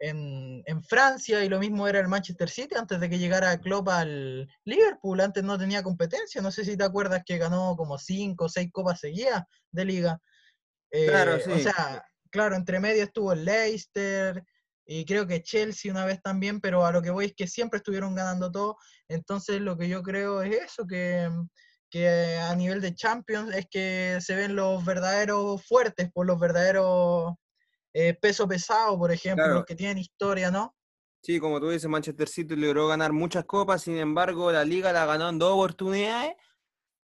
en, 0.00 0.64
en, 0.66 0.82
Francia? 0.82 1.44
Y 1.44 1.48
lo 1.48 1.60
mismo 1.60 1.86
era 1.86 2.00
el 2.00 2.08
Manchester 2.08 2.50
City 2.50 2.74
antes 2.74 2.98
de 2.98 3.08
que 3.08 3.20
llegara 3.20 3.60
Klopp 3.60 3.88
al 3.88 4.48
Liverpool, 4.64 5.20
antes 5.20 5.44
no 5.44 5.56
tenía 5.56 5.84
competencia, 5.84 6.42
no 6.42 6.50
sé 6.50 6.64
si 6.64 6.76
te 6.76 6.84
acuerdas 6.84 7.22
que 7.24 7.38
ganó 7.38 7.76
como 7.76 7.98
cinco 7.98 8.46
o 8.46 8.48
seis 8.48 8.68
copas 8.72 8.98
seguidas 8.98 9.44
de 9.70 9.84
liga. 9.84 10.20
claro, 10.90 11.36
eh, 11.36 11.42
sí. 11.44 11.52
O 11.52 11.58
sea, 11.60 12.04
claro, 12.30 12.56
entre 12.56 12.80
medio 12.80 13.04
estuvo 13.04 13.32
el 13.32 13.44
Leicester, 13.44 14.44
y 14.90 15.04
creo 15.04 15.26
que 15.26 15.42
Chelsea 15.42 15.92
una 15.92 16.06
vez 16.06 16.22
también, 16.22 16.62
pero 16.62 16.86
a 16.86 16.90
lo 16.90 17.02
que 17.02 17.10
voy 17.10 17.26
es 17.26 17.34
que 17.34 17.46
siempre 17.46 17.76
estuvieron 17.76 18.14
ganando 18.14 18.50
todo. 18.50 18.78
Entonces 19.06 19.60
lo 19.60 19.76
que 19.76 19.86
yo 19.86 20.02
creo 20.02 20.40
es 20.40 20.56
eso, 20.64 20.86
que, 20.86 21.28
que 21.90 22.38
a 22.38 22.56
nivel 22.56 22.80
de 22.80 22.94
Champions 22.94 23.54
es 23.54 23.66
que 23.70 24.16
se 24.22 24.34
ven 24.34 24.56
los 24.56 24.82
verdaderos 24.86 25.62
fuertes, 25.66 26.10
por 26.10 26.26
los 26.26 26.40
verdaderos 26.40 27.34
eh, 27.92 28.14
peso 28.14 28.48
pesado, 28.48 28.98
por 28.98 29.12
ejemplo, 29.12 29.46
los 29.48 29.66
que 29.66 29.74
tienen 29.74 29.98
historia, 29.98 30.50
¿no? 30.50 30.74
Sí, 31.22 31.38
como 31.38 31.60
tú 31.60 31.68
dices, 31.68 31.90
Manchester 31.90 32.26
City 32.26 32.56
logró 32.56 32.88
ganar 32.88 33.12
muchas 33.12 33.44
copas, 33.44 33.82
sin 33.82 33.98
embargo 33.98 34.50
la 34.52 34.64
liga 34.64 34.90
la 34.94 35.04
ganó 35.04 35.28
en 35.28 35.38
dos 35.38 35.52
oportunidades. 35.52 36.32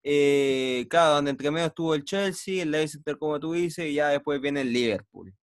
Eh, 0.06 0.88
claro, 0.90 1.16
donde 1.16 1.32
entre 1.32 1.52
medio 1.52 1.68
estuvo 1.68 1.96
el 1.96 2.06
Chelsea, 2.06 2.64
el 2.64 2.72
Leicester, 2.72 3.18
como 3.18 3.42
tú 3.42 3.52
dices, 3.52 3.88
y 3.88 3.96
ya 3.96 4.08
después 4.08 4.40
viene 4.40 4.62
el 4.62 4.72
Liverpool. 4.72 5.34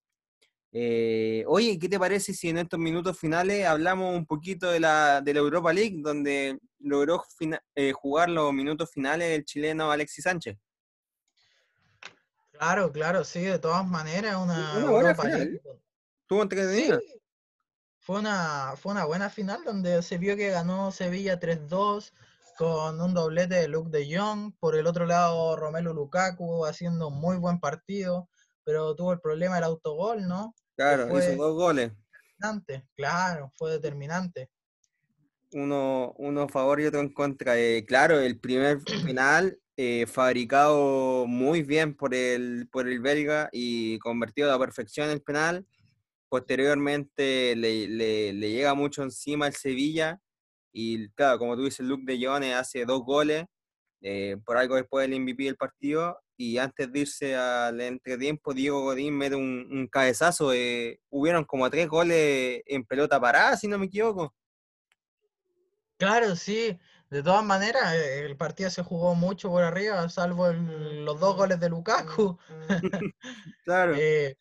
Eh, 0.73 1.45
oye, 1.49 1.79
¿qué 1.79 1.89
te 1.89 1.99
parece 1.99 2.33
si 2.33 2.49
en 2.49 2.59
estos 2.59 2.79
minutos 2.79 3.19
finales 3.19 3.67
hablamos 3.67 4.15
un 4.15 4.25
poquito 4.25 4.71
de 4.71 4.79
la, 4.79 5.21
de 5.21 5.35
la 5.35 5.41
Europa 5.41 5.73
League, 5.73 5.97
donde 6.01 6.61
logró 6.79 7.25
eh, 7.75 7.93
jugar 7.93 8.29
los 8.29 8.53
minutos 8.53 8.91
finales 8.91 9.37
el 9.37 9.45
chileno 9.45 9.91
Alexis 9.91 10.25
Sánchez? 10.25 10.57
Claro, 12.53 12.93
claro, 12.93 13.25
sí, 13.25 13.41
de 13.41 13.59
todas 13.59 13.87
maneras, 13.87 14.37
una, 14.37 14.79
Europa 14.79 15.25
League. 15.25 15.61
¿Tuvo 16.27 16.43
entretenida? 16.43 17.01
Sí. 17.01 17.21
Fue 17.99 18.19
una, 18.19 18.75
fue 18.77 18.93
una 18.93 19.05
buena 19.05 19.29
final 19.29 19.63
donde 19.65 20.03
se 20.03 20.19
vio 20.19 20.37
que 20.37 20.51
ganó 20.51 20.91
Sevilla 20.91 21.39
3-2 21.39 22.13
con 22.57 23.01
un 23.01 23.15
doblete 23.15 23.57
de 23.57 23.69
Luke 23.69 23.91
de 23.91 24.17
Jong. 24.17 24.53
Por 24.59 24.77
el 24.77 24.87
otro 24.87 25.07
lado, 25.07 25.57
Romelu 25.57 25.93
Lukaku 25.95 26.65
haciendo 26.67 27.09
un 27.09 27.21
muy 27.21 27.37
buen 27.37 27.61
partido, 27.61 28.29
pero 28.65 28.95
tuvo 28.95 29.13
el 29.13 29.21
problema 29.21 29.57
del 29.57 29.65
autogol, 29.65 30.27
¿no? 30.29 30.55
Claro, 30.81 31.19
hizo 31.19 31.37
dos 31.37 31.55
goles. 31.55 31.93
Claro, 32.97 33.53
fue 33.55 33.73
determinante. 33.73 34.49
Uno, 35.53 36.15
uno 36.17 36.43
a 36.43 36.49
favor 36.49 36.81
y 36.81 36.87
otro 36.87 37.01
en 37.01 37.13
contra. 37.13 37.59
Eh, 37.59 37.85
claro, 37.85 38.19
el 38.19 38.41
primer 38.41 38.81
final 39.05 39.59
eh, 39.77 40.07
fabricado 40.07 41.27
muy 41.27 41.63
bien 41.63 41.95
por 41.95 42.15
el, 42.15 42.67
por 42.73 42.89
el 42.89 42.99
belga 43.01 43.51
y 43.53 43.99
convertido 43.99 44.49
a 44.49 44.53
la 44.53 44.59
perfección 44.59 45.11
el 45.11 45.21
penal. 45.21 45.67
Posteriormente 46.31 47.55
le, 47.57 47.87
le, 47.87 48.33
llega 48.33 48.73
mucho 48.73 49.03
encima 49.03 49.49
el 49.49 49.55
Sevilla 49.55 50.19
y 50.73 51.11
claro, 51.11 51.39
como 51.39 51.57
tú 51.57 51.65
dices, 51.65 51.85
Luke 51.85 52.05
de 52.07 52.25
Jong 52.25 52.45
hace 52.55 52.87
dos 52.87 53.03
goles, 53.03 53.45
eh, 54.01 54.39
por 54.47 54.57
algo 54.57 54.77
después 54.77 55.07
del 55.07 55.21
MVP 55.21 55.45
del 55.45 55.57
partido 55.57 56.17
y 56.41 56.57
antes 56.57 56.91
de 56.91 57.01
irse 57.01 57.37
al 57.37 57.83
entretiempo, 57.83 58.55
Diego 58.55 58.81
Godín 58.81 59.15
mete 59.15 59.37
un, 59.37 59.87
cabezazo. 59.93 60.55
Eh, 60.55 60.99
hubieron 61.11 61.45
como 61.45 61.69
tres 61.69 61.87
goles 61.87 62.63
en 62.65 62.83
pelota 62.87 63.21
parada, 63.21 63.59
si 63.59 63.69
no 63.69 63.79
me 63.79 63.85
equivoco. 63.85 64.35
Claro, 65.99 66.35
sí. 66.35 66.79
De 67.11 67.23
todas 67.23 67.45
maneras, 67.45 67.93
eh, 67.93 68.25
el 68.25 68.39
partido 68.39 68.71
se 68.71 68.83
jugó 68.83 69.15
mucho 69.15 69.51
por 69.51 69.63
arriba, 69.63 70.09
salvo 70.09 70.51
los 70.51 71.21
dos 71.21 71.37
goles 71.37 71.61
de 71.61 71.69
Lukaku. 71.69 72.39
claro. 73.67 73.95
Eh, 73.99 74.35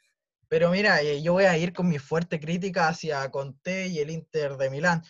pero 0.47 0.69
mira, 0.69 1.03
yo 1.03 1.33
voy 1.33 1.43
a 1.43 1.57
ir 1.57 1.73
con 1.73 1.89
mi 1.89 1.99
fuerte 1.99 2.39
crítica 2.39 2.87
hacia 2.87 3.29
Conte 3.29 3.87
y 3.87 3.99
el 3.99 4.09
Inter 4.09 4.55
de 4.55 4.69
Milán. 4.69 5.03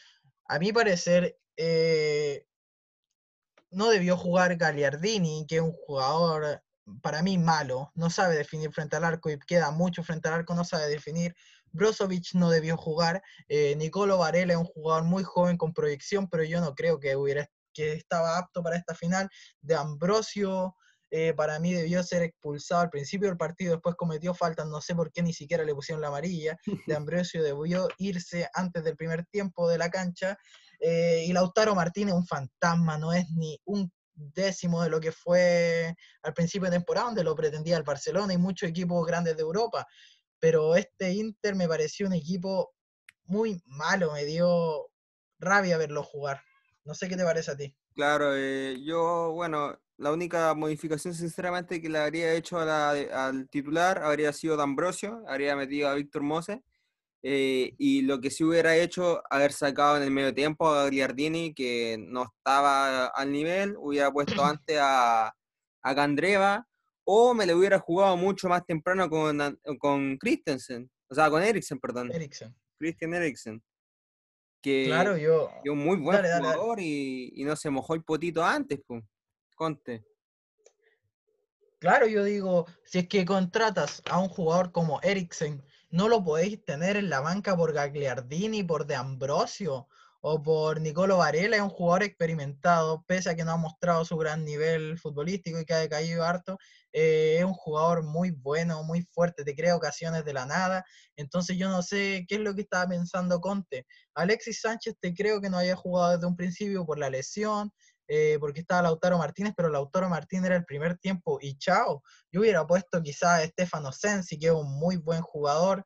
A 0.46 0.58
mi 0.58 0.74
parecer, 0.74 1.38
no 3.70 3.90
debió 3.92 4.18
jugar 4.18 4.56
Gagliardini, 4.56 5.46
que 5.48 5.58
es 5.58 5.62
un 5.62 5.74
jugador 5.74 6.64
para 7.02 7.22
mí 7.22 7.38
malo, 7.38 7.92
no 7.96 8.10
sabe 8.10 8.36
definir 8.36 8.72
frente 8.72 8.96
al 8.96 9.06
arco 9.06 9.30
y 9.30 9.40
queda 9.40 9.72
mucho 9.72 10.04
frente 10.04 10.28
al 10.28 10.36
arco, 10.36 10.56
no 10.56 10.64
sabe 10.64 10.88
definir. 10.88 11.36
Brozovic 11.72 12.34
no 12.34 12.50
debió 12.50 12.78
jugar, 12.78 13.22
eh, 13.48 13.76
Nicolo 13.76 14.18
Varela 14.18 14.54
es 14.54 14.60
un 14.60 14.66
jugador 14.66 15.04
muy 15.04 15.24
joven 15.24 15.58
con 15.58 15.74
proyección, 15.74 16.28
pero 16.28 16.44
yo 16.44 16.62
no 16.62 16.74
creo 16.74 17.00
que 17.00 17.16
hubiera 17.16 17.48
que 17.74 17.94
estaba 17.94 18.38
apto 18.38 18.64
para 18.64 18.76
esta 18.76 18.96
final. 18.96 19.30
De 19.62 19.76
Ambrosio, 19.76 20.76
eh, 21.12 21.34
para 21.34 21.60
mí 21.60 21.74
debió 21.74 22.04
ser 22.04 22.24
expulsado 22.24 22.82
al 22.82 22.90
principio 22.90 23.28
del 23.28 23.38
partido, 23.38 23.74
después 23.74 23.96
cometió 23.96 24.34
faltas, 24.34 24.68
no 24.68 24.82
sé 24.82 24.96
por 24.96 25.12
qué 25.12 25.24
ni 25.24 25.34
siquiera 25.34 25.64
le 25.64 25.74
pusieron 25.74 26.02
la 26.02 26.10
amarilla. 26.10 26.58
De 26.88 26.96
Ambrosio 26.98 27.44
debió 27.44 27.88
irse 27.98 28.50
antes 28.54 28.84
del 28.84 28.96
primer 28.96 29.26
tiempo 29.26 29.70
de 29.70 29.78
la 29.78 29.90
cancha. 29.90 30.38
Eh, 30.80 31.26
y 31.28 31.34
Lautaro 31.34 31.76
Martínez, 31.76 32.14
un 32.14 32.26
fantasma, 32.26 32.98
no 32.98 33.12
es 33.14 33.30
ni 33.32 33.60
un 33.66 33.92
décimo 34.20 34.84
de 34.84 34.90
lo 34.90 35.00
que 35.00 35.12
fue 35.12 35.96
al 36.22 36.34
principio 36.34 36.70
de 36.70 36.78
temporada, 36.78 37.08
donde 37.08 37.24
lo 37.24 37.36
pretendía 37.36 37.78
el 37.78 37.84
Barcelona 37.84 38.34
y 38.34 38.38
muchos 38.38 38.70
equipos 38.70 39.06
grandes 39.06 39.36
de 39.36 39.42
Europa. 39.42 39.88
Pero 40.40 40.76
este 40.76 41.14
Inter 41.14 41.56
me 41.56 41.68
pareció 41.68 42.08
un 42.08 42.14
equipo 42.14 42.74
muy 43.24 43.62
malo, 43.66 44.14
me 44.14 44.26
dio 44.26 44.90
rabia 45.40 45.78
verlo 45.78 46.04
jugar. 46.04 46.42
No 46.84 46.94
sé 46.94 47.08
qué 47.08 47.18
te 47.18 47.24
parece 47.24 47.52
a 47.52 47.58
ti. 47.58 47.76
Claro, 47.94 48.36
eh, 48.36 48.78
yo, 48.84 49.32
bueno, 49.32 49.78
la 49.98 50.12
única 50.12 50.54
modificación 50.54 51.14
sinceramente 51.14 51.82
que 51.82 51.90
le 51.90 52.00
habría 52.00 52.34
hecho 52.34 52.60
al 52.60 53.50
titular 53.50 54.02
habría 54.02 54.32
sido 54.34 54.56
D'Ambrosio, 54.56 55.24
habría 55.28 55.56
metido 55.56 55.90
a 55.90 55.96
Víctor 55.96 56.22
Mose 56.22 56.64
eh, 57.22 57.74
y 57.78 58.02
lo 58.04 58.22
que 58.22 58.32
sí 58.32 58.44
hubiera 58.44 58.76
hecho, 58.76 59.22
haber 59.30 59.52
sacado 59.52 59.98
en 59.98 60.04
el 60.04 60.12
medio 60.12 60.34
tiempo 60.34 60.70
a 60.70 60.86
Griardini, 60.86 61.54
que 61.54 61.98
no 62.00 62.24
estaba 62.24 63.08
al 63.08 63.32
nivel, 63.32 63.76
hubiera 63.78 64.12
puesto 64.12 64.26
antes 64.46 64.78
a, 64.80 65.34
a 65.84 65.96
Candreva, 65.96 66.66
o 67.04 67.34
me 67.34 67.46
le 67.46 67.56
hubiera 67.56 67.80
jugado 67.80 68.16
mucho 68.16 68.48
más 68.48 68.66
temprano 68.66 69.10
con, 69.10 69.60
con 69.80 70.18
Christensen, 70.18 70.90
o 71.10 71.16
sea, 71.16 71.30
con 71.30 71.42
Eriksen, 71.44 71.80
perdón. 71.80 72.12
Eriksen. 72.12 72.56
Christian 72.78 73.14
Eriksen. 73.14 73.64
Que 74.62 74.86
claro, 74.88 75.18
yo. 75.18 75.50
es 75.64 75.72
un 75.72 75.80
muy 75.80 75.98
buen 75.98 76.22
jugador 76.22 76.80
Y, 76.82 77.32
y, 77.34 77.44
no 77.46 77.56
se 77.56 77.70
mojó 77.70 77.96
el 77.96 78.04
potito 78.04 78.44
antes, 78.44 78.80
pues. 78.86 79.04
Conte. 79.56 80.06
Claro, 81.80 82.08
yo 82.08 82.24
digo, 82.26 82.66
si 82.84 83.00
es 83.00 83.08
que 83.08 83.26
contratas 83.26 84.02
a 84.10 84.20
un 84.20 84.28
jugador 84.28 84.72
como 84.72 85.00
Eriksen, 85.02 85.64
no 85.90 86.08
lo 86.08 86.24
podéis 86.24 86.64
tener 86.64 86.98
en 86.98 87.10
la 87.10 87.20
banca 87.22 87.56
por 87.56 87.74
Gagliardini, 87.74 88.64
por 88.64 88.86
De 88.86 88.96
Ambrosio 88.96 89.88
o 90.22 90.42
por 90.42 90.82
Nicolo 90.82 91.18
Varela, 91.18 91.56
es 91.56 91.62
un 91.62 91.70
jugador 91.70 92.04
experimentado, 92.04 93.04
pese 93.08 93.30
a 93.30 93.36
que 93.36 93.46
no 93.46 93.52
ha 93.52 93.58
mostrado 93.58 94.04
su 94.04 94.18
gran 94.18 94.44
nivel 94.44 95.00
futbolístico 95.00 95.60
y 95.60 95.66
que 95.66 95.74
ha 95.74 95.78
decaído 95.80 96.26
harto, 96.26 96.58
eh, 96.92 97.38
es 97.40 97.46
un 97.46 97.54
jugador 97.54 98.04
muy 98.04 98.32
bueno, 98.32 98.84
muy 98.84 99.02
fuerte, 99.02 99.46
te 99.46 99.56
crea 99.56 99.76
ocasiones 99.78 100.26
de 100.26 100.34
la 100.34 100.46
nada, 100.46 100.84
entonces 101.16 101.58
yo 101.58 101.70
no 101.70 101.82
sé 101.82 102.26
qué 102.28 102.36
es 102.36 102.42
lo 102.42 102.54
que 102.54 102.62
estaba 102.62 102.90
pensando 102.90 103.40
Conte. 103.40 103.86
Alexis 104.14 104.60
Sánchez 104.60 104.96
te 105.00 105.14
creo 105.14 105.40
que 105.40 105.50
no 105.50 105.60
había 105.60 105.76
jugado 105.78 106.12
desde 106.14 106.28
un 106.28 106.36
principio 106.36 106.86
por 106.86 107.00
la 107.00 107.10
lesión, 107.10 107.72
eh, 108.12 108.38
porque 108.40 108.62
estaba 108.62 108.82
Lautaro 108.82 109.20
Martínez, 109.20 109.54
pero 109.56 109.70
Lautaro 109.70 110.10
Martínez 110.10 110.48
era 110.48 110.56
el 110.56 110.66
primer 110.66 110.98
tiempo 110.98 111.38
y 111.40 111.60
chao. 111.60 112.02
Yo 112.32 112.42
hubiera 112.42 112.66
puesto 112.66 113.04
quizás 113.04 113.40
a 113.40 113.46
Stefano 113.46 113.92
Sensi, 113.92 114.40
que 114.40 114.48
es 114.48 114.52
un 114.52 114.80
muy 114.80 114.98
buen 114.98 115.22
jugador, 115.22 115.86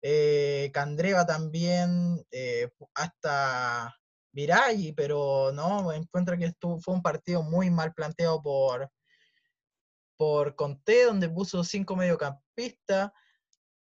eh, 0.00 0.70
Candreva 0.72 1.26
también, 1.26 2.24
eh, 2.30 2.70
hasta 2.94 3.92
Viragui, 4.32 4.92
pero 4.92 5.50
no, 5.52 5.92
encuentro 5.92 6.38
que 6.38 6.44
estuvo, 6.44 6.78
fue 6.78 6.94
un 6.94 7.02
partido 7.02 7.42
muy 7.42 7.70
mal 7.70 7.92
planteado 7.92 8.40
por, 8.40 8.88
por 10.16 10.54
Conté, 10.54 11.06
donde 11.06 11.28
puso 11.28 11.64
cinco 11.64 11.96
mediocampistas. 11.96 13.10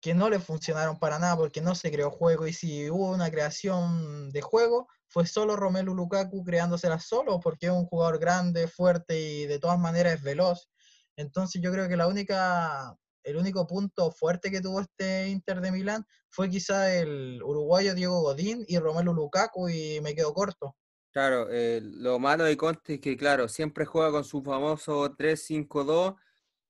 Que 0.00 0.14
no 0.14 0.30
le 0.30 0.40
funcionaron 0.40 0.98
para 0.98 1.18
nada 1.18 1.36
porque 1.36 1.60
no 1.60 1.74
se 1.74 1.90
creó 1.90 2.10
juego 2.10 2.46
y 2.46 2.52
si 2.52 2.90
hubo 2.90 3.10
una 3.10 3.30
creación 3.30 4.30
de 4.30 4.40
juego 4.40 4.88
fue 5.08 5.26
solo 5.26 5.56
Romelu 5.56 5.94
Lukaku 5.94 6.44
creándosela 6.44 6.98
solo 6.98 7.40
porque 7.40 7.66
es 7.66 7.72
un 7.72 7.86
jugador 7.86 8.18
grande, 8.18 8.68
fuerte 8.68 9.20
y 9.20 9.46
de 9.46 9.58
todas 9.58 9.78
maneras 9.78 10.14
es 10.14 10.22
veloz. 10.22 10.70
Entonces 11.16 11.60
yo 11.60 11.70
creo 11.72 11.88
que 11.88 11.96
la 11.96 12.06
única, 12.06 12.96
el 13.24 13.36
único 13.36 13.66
punto 13.66 14.10
fuerte 14.10 14.50
que 14.50 14.60
tuvo 14.60 14.80
este 14.80 15.28
Inter 15.28 15.60
de 15.60 15.72
Milán 15.72 16.04
fue 16.30 16.48
quizá 16.48 16.94
el 16.94 17.42
uruguayo 17.42 17.94
Diego 17.94 18.22
Godín 18.22 18.64
y 18.68 18.78
Romelu 18.78 19.12
Lukaku 19.12 19.68
y 19.68 20.00
me 20.00 20.14
quedo 20.14 20.32
corto. 20.32 20.76
Claro, 21.12 21.48
eh, 21.50 21.80
lo 21.82 22.20
malo 22.20 22.44
de 22.44 22.56
Conte 22.56 22.94
es 22.94 23.00
que, 23.00 23.16
claro, 23.16 23.48
siempre 23.48 23.84
juega 23.84 24.12
con 24.12 24.24
su 24.24 24.42
famoso 24.42 25.16
3-5-2 25.16 26.14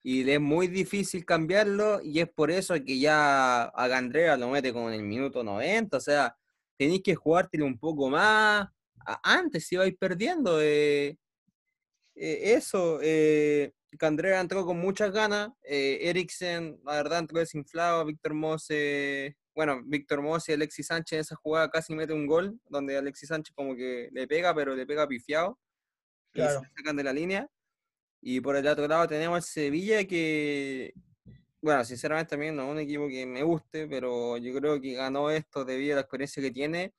y 0.02 0.28
es 0.28 0.40
muy 0.40 0.68
difícil 0.68 1.24
cambiarlo 1.24 2.00
y 2.02 2.20
es 2.20 2.28
por 2.28 2.50
eso 2.50 2.74
que 2.74 2.98
ya 2.98 3.64
a 3.64 3.88
Gandrea 3.88 4.36
lo 4.36 4.48
mete 4.48 4.72
como 4.72 4.88
en 4.88 4.94
el 4.94 5.02
minuto 5.02 5.44
90, 5.44 5.96
o 5.96 6.00
sea, 6.00 6.36
tenéis 6.78 7.02
que 7.02 7.14
jugártelo 7.14 7.66
un 7.66 7.78
poco 7.78 8.08
más. 8.08 8.68
Antes 9.22 9.66
si 9.66 9.76
vais 9.76 9.94
perdiendo. 9.98 10.60
Eh, 10.62 11.18
eh, 12.14 12.54
eso, 12.54 13.00
eh, 13.02 13.72
Candrera 13.98 14.40
entró 14.40 14.64
con 14.64 14.78
muchas 14.78 15.12
ganas. 15.12 15.50
Eh, 15.62 15.98
Eriksen, 16.02 16.80
la 16.84 16.94
verdad, 16.96 17.20
entró 17.20 17.38
desinflado. 17.38 18.04
Víctor 18.04 18.34
Mose, 18.34 19.36
bueno, 19.54 19.82
Víctor 19.84 20.22
Mose 20.22 20.52
y 20.52 20.54
Alexis 20.54 20.86
Sánchez 20.86 21.12
en 21.12 21.20
esa 21.20 21.36
jugada 21.36 21.70
casi 21.70 21.94
mete 21.94 22.12
un 22.12 22.26
gol, 22.26 22.58
donde 22.68 22.96
Alexis 22.96 23.28
Sánchez 23.28 23.54
como 23.54 23.74
que 23.74 24.08
le 24.12 24.26
pega, 24.26 24.54
pero 24.54 24.74
le 24.74 24.86
pega 24.86 25.08
pifiado. 25.08 25.58
Y 26.32 26.40
se 26.40 26.60
sacan 26.76 26.96
de 26.96 27.04
la 27.04 27.12
línea. 27.12 27.48
Y 28.22 28.40
por 28.40 28.56
el 28.56 28.66
otro 28.66 28.86
lado 28.86 29.08
tenemos 29.08 29.38
el 29.38 29.42
Sevilla 29.42 30.04
que, 30.04 30.92
bueno, 31.62 31.84
sinceramente 31.84 32.30
también 32.30 32.56
no 32.56 32.64
es 32.64 32.70
un 32.70 32.78
equipo 32.78 33.08
que 33.08 33.26
me 33.26 33.42
guste, 33.42 33.86
pero 33.88 34.36
yo 34.36 34.54
creo 34.54 34.80
que 34.80 34.94
ganó 34.94 35.30
esto 35.30 35.64
debido 35.64 35.94
a 35.94 35.96
la 35.96 36.00
experiencia 36.02 36.42
que 36.42 36.50
tiene 36.50 36.94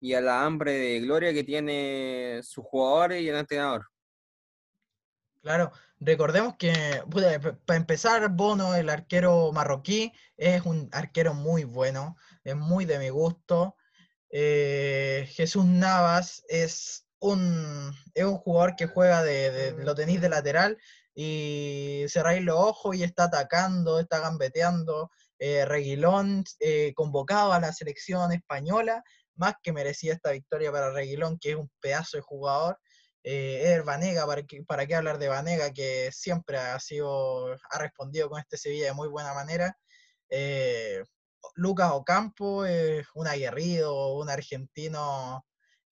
y 0.00 0.14
a 0.14 0.20
la 0.20 0.44
hambre 0.44 0.72
de 0.72 1.00
gloria 1.00 1.32
que 1.32 1.44
tiene 1.44 2.40
sus 2.42 2.64
jugadores 2.64 3.22
y 3.22 3.28
el 3.28 3.36
entrenador. 3.36 3.86
Claro, 5.42 5.70
recordemos 6.00 6.56
que, 6.56 6.72
para 7.64 7.76
empezar, 7.76 8.28
Bono, 8.30 8.74
el 8.74 8.88
arquero 8.90 9.52
marroquí, 9.52 10.12
es 10.36 10.62
un 10.66 10.88
arquero 10.92 11.34
muy 11.34 11.64
bueno, 11.64 12.16
es 12.42 12.56
muy 12.56 12.84
de 12.84 12.98
mi 12.98 13.10
gusto. 13.10 13.76
Eh, 14.28 15.28
Jesús 15.30 15.64
Navas 15.64 16.44
es 16.48 17.05
un, 17.20 17.92
es 18.14 18.24
un 18.24 18.36
jugador 18.38 18.76
que 18.76 18.86
juega 18.86 19.22
de, 19.22 19.74
lo 19.78 19.94
tenéis 19.94 20.20
de 20.20 20.28
lateral 20.28 20.78
y 21.14 22.04
cerráis 22.08 22.42
los 22.42 22.56
ojos 22.58 22.96
y 22.96 23.02
está 23.02 23.24
atacando, 23.24 23.98
está 24.00 24.20
gambeteando. 24.20 25.10
Eh, 25.38 25.64
Reguilón 25.66 26.44
eh, 26.60 26.92
convocado 26.94 27.52
a 27.52 27.60
la 27.60 27.72
selección 27.72 28.32
española, 28.32 29.02
más 29.34 29.54
que 29.62 29.72
merecía 29.72 30.14
esta 30.14 30.30
victoria 30.30 30.72
para 30.72 30.92
Reguilón, 30.92 31.38
que 31.38 31.50
es 31.50 31.56
un 31.56 31.70
pedazo 31.80 32.16
de 32.16 32.22
jugador. 32.22 32.78
Eh, 33.28 33.82
Vanega, 33.84 34.24
¿para 34.24 34.44
qué, 34.44 34.62
¿para 34.62 34.86
qué 34.86 34.94
hablar 34.94 35.18
de 35.18 35.28
Vanega? 35.28 35.72
Que 35.72 36.10
siempre 36.12 36.58
ha 36.58 36.78
sido, 36.78 37.54
ha 37.70 37.78
respondido 37.78 38.30
con 38.30 38.38
este 38.38 38.56
Sevilla 38.56 38.86
de 38.86 38.92
muy 38.92 39.08
buena 39.08 39.34
manera. 39.34 39.76
Eh, 40.30 41.02
Lucas 41.54 41.90
Ocampo 41.92 42.64
es 42.64 43.06
un 43.14 43.26
aguerrido, 43.26 44.14
un 44.14 44.30
argentino 44.30 45.44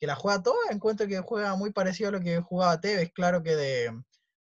que 0.04 0.08
la 0.08 0.16
juega 0.16 0.42
toda, 0.42 0.70
encuentro 0.70 1.08
que 1.08 1.18
juega 1.20 1.56
muy 1.56 1.72
parecido 1.72 2.10
a 2.10 2.12
lo 2.12 2.20
que 2.20 2.38
jugaba 2.38 2.78
Tevez, 2.78 3.10
claro 3.14 3.42
que 3.42 3.56
de, 3.56 3.90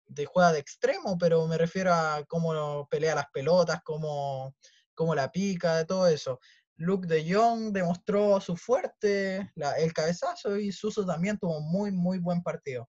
de 0.05 0.25
juega 0.27 0.53
de 0.53 0.59
extremo, 0.59 1.17
pero 1.17 1.47
me 1.47 1.57
refiero 1.57 1.91
a 1.91 2.23
cómo 2.27 2.87
pelea 2.87 3.15
las 3.15 3.31
pelotas, 3.33 3.81
cómo, 3.83 4.55
cómo 4.93 5.15
la 5.15 5.31
pica, 5.31 5.77
de 5.77 5.85
todo 5.85 6.07
eso. 6.07 6.39
Luke 6.75 7.07
de 7.07 7.33
Jong 7.33 7.71
demostró 7.71 8.39
su 8.39 8.55
fuerte, 8.55 9.51
el 9.79 9.91
cabezazo, 9.91 10.55
y 10.55 10.71
Suso 10.71 11.03
también 11.03 11.39
tuvo 11.39 11.61
muy, 11.61 11.91
muy 11.91 12.19
buen 12.19 12.43
partido. 12.43 12.87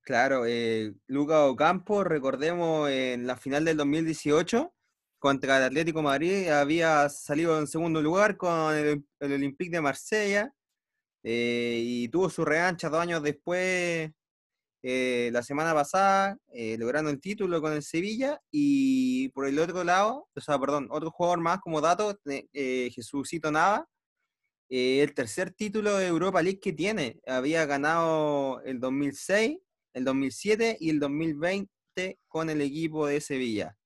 Claro, 0.00 0.46
eh, 0.46 0.92
Luca 1.06 1.46
Ocampo, 1.46 2.02
recordemos 2.02 2.90
en 2.90 3.24
la 3.24 3.36
final 3.36 3.64
del 3.64 3.76
2018 3.76 4.74
contra 5.20 5.58
el 5.58 5.62
Atlético 5.62 6.02
Madrid, 6.02 6.48
había 6.48 7.08
salido 7.08 7.56
en 7.56 7.68
segundo 7.68 8.02
lugar 8.02 8.36
con 8.36 8.74
el, 8.74 9.04
Olympique 9.20 9.70
de 9.70 9.80
Marsella 9.80 10.52
eh, 11.22 11.80
y 11.84 12.08
tuvo 12.08 12.30
su 12.30 12.44
revancha 12.44 12.88
dos 12.88 13.00
años 13.00 13.22
después 13.22 14.10
eh, 14.82 15.30
la 15.32 15.42
semana 15.42 15.74
pasada, 15.74 16.38
eh, 16.52 16.76
logrando 16.78 17.10
el 17.10 17.20
título 17.20 17.60
con 17.60 17.72
el 17.72 17.82
Sevilla, 17.82 18.40
y 18.50 19.28
por 19.30 19.46
el 19.46 19.58
otro 19.58 19.82
lado, 19.82 20.28
o 20.34 20.40
sea, 20.40 20.58
perdón, 20.58 20.86
otro 20.90 21.10
jugador 21.10 21.40
más 21.40 21.58
como 21.60 21.80
dato, 21.80 22.16
eh, 22.26 22.90
Jesucito 22.94 23.50
Nava, 23.50 23.88
el 24.68 25.14
tercer 25.14 25.50
título 25.52 25.96
de 25.96 26.06
Europa 26.06 26.42
League 26.42 26.60
que 26.60 26.72
tiene, 26.72 27.20
había 27.26 27.66
ganado 27.66 28.62
el 28.62 28.78
2006, 28.80 29.58
el 29.94 30.04
2007 30.04 30.76
y 30.80 30.90
el 30.90 31.00
2020 31.00 32.18
con 32.28 32.50
el 32.50 32.60
equipo 32.60 33.06
de 33.06 33.20
Sevilla. 33.20 33.76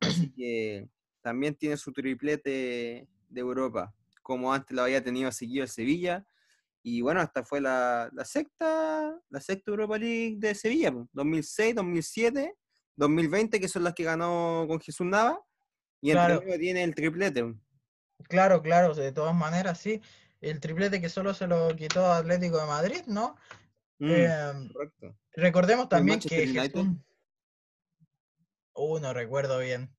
Así 0.00 0.30
que 0.36 0.88
también 1.22 1.54
tiene 1.54 1.76
su 1.78 1.92
triplete 1.92 3.08
de 3.28 3.40
Europa, 3.40 3.94
como 4.22 4.52
antes 4.52 4.76
lo 4.76 4.82
había 4.82 5.02
tenido 5.02 5.32
seguido 5.32 5.62
el 5.62 5.70
Sevilla 5.70 6.26
y 6.86 7.00
bueno, 7.00 7.22
esta 7.22 7.42
fue 7.42 7.62
la, 7.62 8.10
la, 8.12 8.26
sexta, 8.26 9.18
la 9.30 9.40
sexta 9.40 9.70
Europa 9.70 9.96
League 9.96 10.36
de 10.36 10.54
Sevilla, 10.54 10.92
2006, 11.14 11.74
2007, 11.76 12.54
2020, 12.96 13.58
que 13.58 13.68
son 13.68 13.84
las 13.84 13.94
que 13.94 14.04
ganó 14.04 14.66
con 14.68 14.78
Jesús 14.80 15.06
Nava, 15.06 15.42
y 16.02 16.10
el 16.10 16.58
tiene 16.60 16.84
el 16.84 16.94
triplete. 16.94 17.54
Claro, 18.28 18.60
claro, 18.60 18.94
de 18.94 19.12
todas 19.12 19.34
maneras, 19.34 19.78
sí. 19.78 20.02
El 20.42 20.60
triplete 20.60 21.00
que 21.00 21.08
solo 21.08 21.32
se 21.32 21.46
lo 21.46 21.74
quitó 21.74 22.12
Atlético 22.12 22.58
de 22.58 22.66
Madrid, 22.66 23.02
¿no? 23.06 23.36
Mm, 23.98 24.10
em, 24.10 24.68
correcto. 24.68 25.16
Recordemos 25.32 25.88
también 25.88 26.20
que 26.20 26.46
Jesús... 26.46 26.86
Uh, 28.74 28.98
no 28.98 29.14
recuerdo 29.14 29.58
bien. 29.60 29.96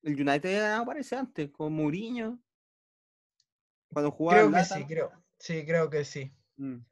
El 0.00 0.14
United 0.14 0.64
aparece 0.72 1.16
antes, 1.16 1.50
con 1.50 1.74
Mourinho. 1.74 2.42
Cuando 3.88 4.10
jugaba 4.10 4.40
Creo 4.40 4.52
que 4.52 4.64
sí, 4.64 4.86
creo. 4.86 5.21
Sí, 5.42 5.66
creo 5.66 5.90
que 5.90 6.04
sí. 6.04 6.32
Mm. 6.56 6.84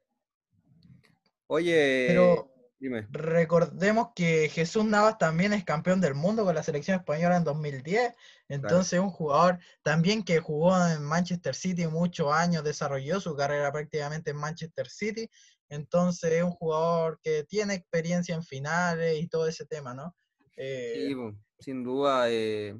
Oye, 1.47 2.05
pero 2.09 2.51
dime. 2.77 3.07
recordemos 3.09 4.09
que 4.13 4.49
Jesús 4.49 4.83
Navas 4.83 5.17
también 5.17 5.53
es 5.53 5.63
campeón 5.63 6.01
del 6.01 6.15
mundo 6.15 6.43
con 6.43 6.53
la 6.53 6.61
selección 6.61 6.99
española 6.99 7.37
en 7.37 7.45
2010. 7.45 8.13
Entonces, 8.49 8.99
un 8.99 9.09
jugador 9.09 9.59
también 9.83 10.21
que 10.23 10.41
jugó 10.41 10.75
en 10.85 11.01
Manchester 11.01 11.55
City 11.55 11.87
muchos 11.87 12.33
años, 12.33 12.65
desarrolló 12.65 13.21
su 13.21 13.37
carrera 13.37 13.71
prácticamente 13.71 14.31
en 14.31 14.37
Manchester 14.37 14.89
City. 14.89 15.29
Entonces, 15.69 16.33
es 16.33 16.43
un 16.43 16.51
jugador 16.51 17.21
que 17.23 17.45
tiene 17.45 17.75
experiencia 17.75 18.35
en 18.35 18.43
finales 18.43 19.17
y 19.17 19.29
todo 19.29 19.47
ese 19.47 19.65
tema, 19.65 19.93
¿no? 19.93 20.13
sí, 20.55 20.57
eh, 20.57 21.15
sin 21.57 21.85
duda, 21.85 22.29
eh, 22.29 22.77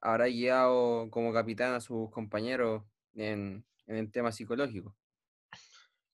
habrá 0.00 0.26
guiado 0.26 1.10
como 1.10 1.32
capitán 1.32 1.74
a 1.74 1.80
sus 1.80 2.08
compañeros 2.12 2.84
en 3.16 3.64
el 3.88 4.12
tema 4.12 4.30
psicológico. 4.30 4.94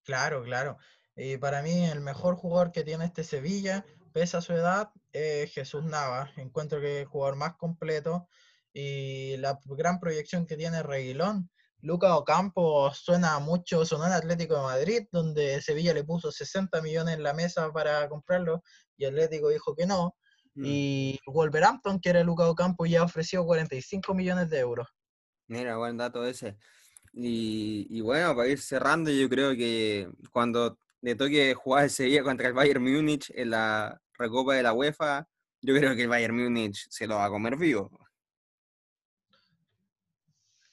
Claro, 0.04 0.42
claro. 0.42 0.78
Y 1.16 1.36
para 1.36 1.62
mí 1.62 1.84
el 1.86 2.00
mejor 2.00 2.36
jugador 2.36 2.72
que 2.72 2.84
tiene 2.84 3.04
este 3.04 3.24
Sevilla, 3.24 3.84
pese 4.12 4.36
a 4.36 4.40
su 4.40 4.52
edad, 4.52 4.90
es 5.12 5.52
Jesús 5.52 5.84
Navas. 5.84 6.30
Encuentro 6.36 6.80
que 6.80 6.96
es 6.96 7.00
el 7.02 7.06
jugador 7.06 7.36
más 7.36 7.56
completo 7.56 8.28
y 8.72 9.36
la 9.38 9.58
gran 9.64 10.00
proyección 10.00 10.46
que 10.46 10.56
tiene 10.56 10.82
Reguilón. 10.82 11.50
Lucas 11.80 12.12
Ocampo 12.12 12.92
suena 12.94 13.38
mucho, 13.38 13.84
sonó 13.84 14.06
en 14.06 14.12
Atlético 14.12 14.54
de 14.56 14.62
Madrid, 14.62 15.08
donde 15.12 15.60
Sevilla 15.60 15.92
le 15.92 16.02
puso 16.02 16.32
60 16.32 16.80
millones 16.80 17.14
en 17.14 17.22
la 17.22 17.34
mesa 17.34 17.70
para 17.72 18.08
comprarlo 18.08 18.62
y 18.96 19.04
Atlético 19.04 19.50
dijo 19.50 19.74
que 19.74 19.86
no. 19.86 20.16
Mm. 20.54 20.64
Y 20.66 21.20
Wolverhampton, 21.26 22.00
que 22.00 22.10
era 22.10 22.24
Lucas 22.24 22.48
Ocampo, 22.48 22.86
ya 22.86 23.02
ofreció 23.02 23.44
45 23.44 24.14
millones 24.14 24.48
de 24.50 24.60
euros. 24.60 24.88
Mira, 25.46 25.76
buen 25.76 25.96
dato 25.96 26.24
ese. 26.26 26.56
Y, 27.16 28.00
bueno, 28.00 28.34
para 28.34 28.48
ir 28.48 28.60
cerrando, 28.60 29.10
yo 29.10 29.28
creo 29.28 29.54
que 29.54 30.08
cuando 30.32 30.78
le 31.00 31.14
toque 31.14 31.54
jugar 31.54 31.84
ese 31.84 32.04
día 32.04 32.22
contra 32.22 32.48
el 32.48 32.54
Bayern 32.54 32.82
Múnich 32.82 33.30
en 33.34 33.50
la 33.50 34.00
recopa 34.14 34.54
de 34.54 34.62
la 34.62 34.72
UEFA, 34.72 35.28
yo 35.60 35.74
creo 35.74 35.94
que 35.94 36.02
el 36.02 36.08
Bayern 36.08 36.36
Múnich 36.36 36.86
se 36.90 37.06
lo 37.06 37.16
va 37.16 37.26
a 37.26 37.30
comer 37.30 37.56
vivo. 37.56 37.90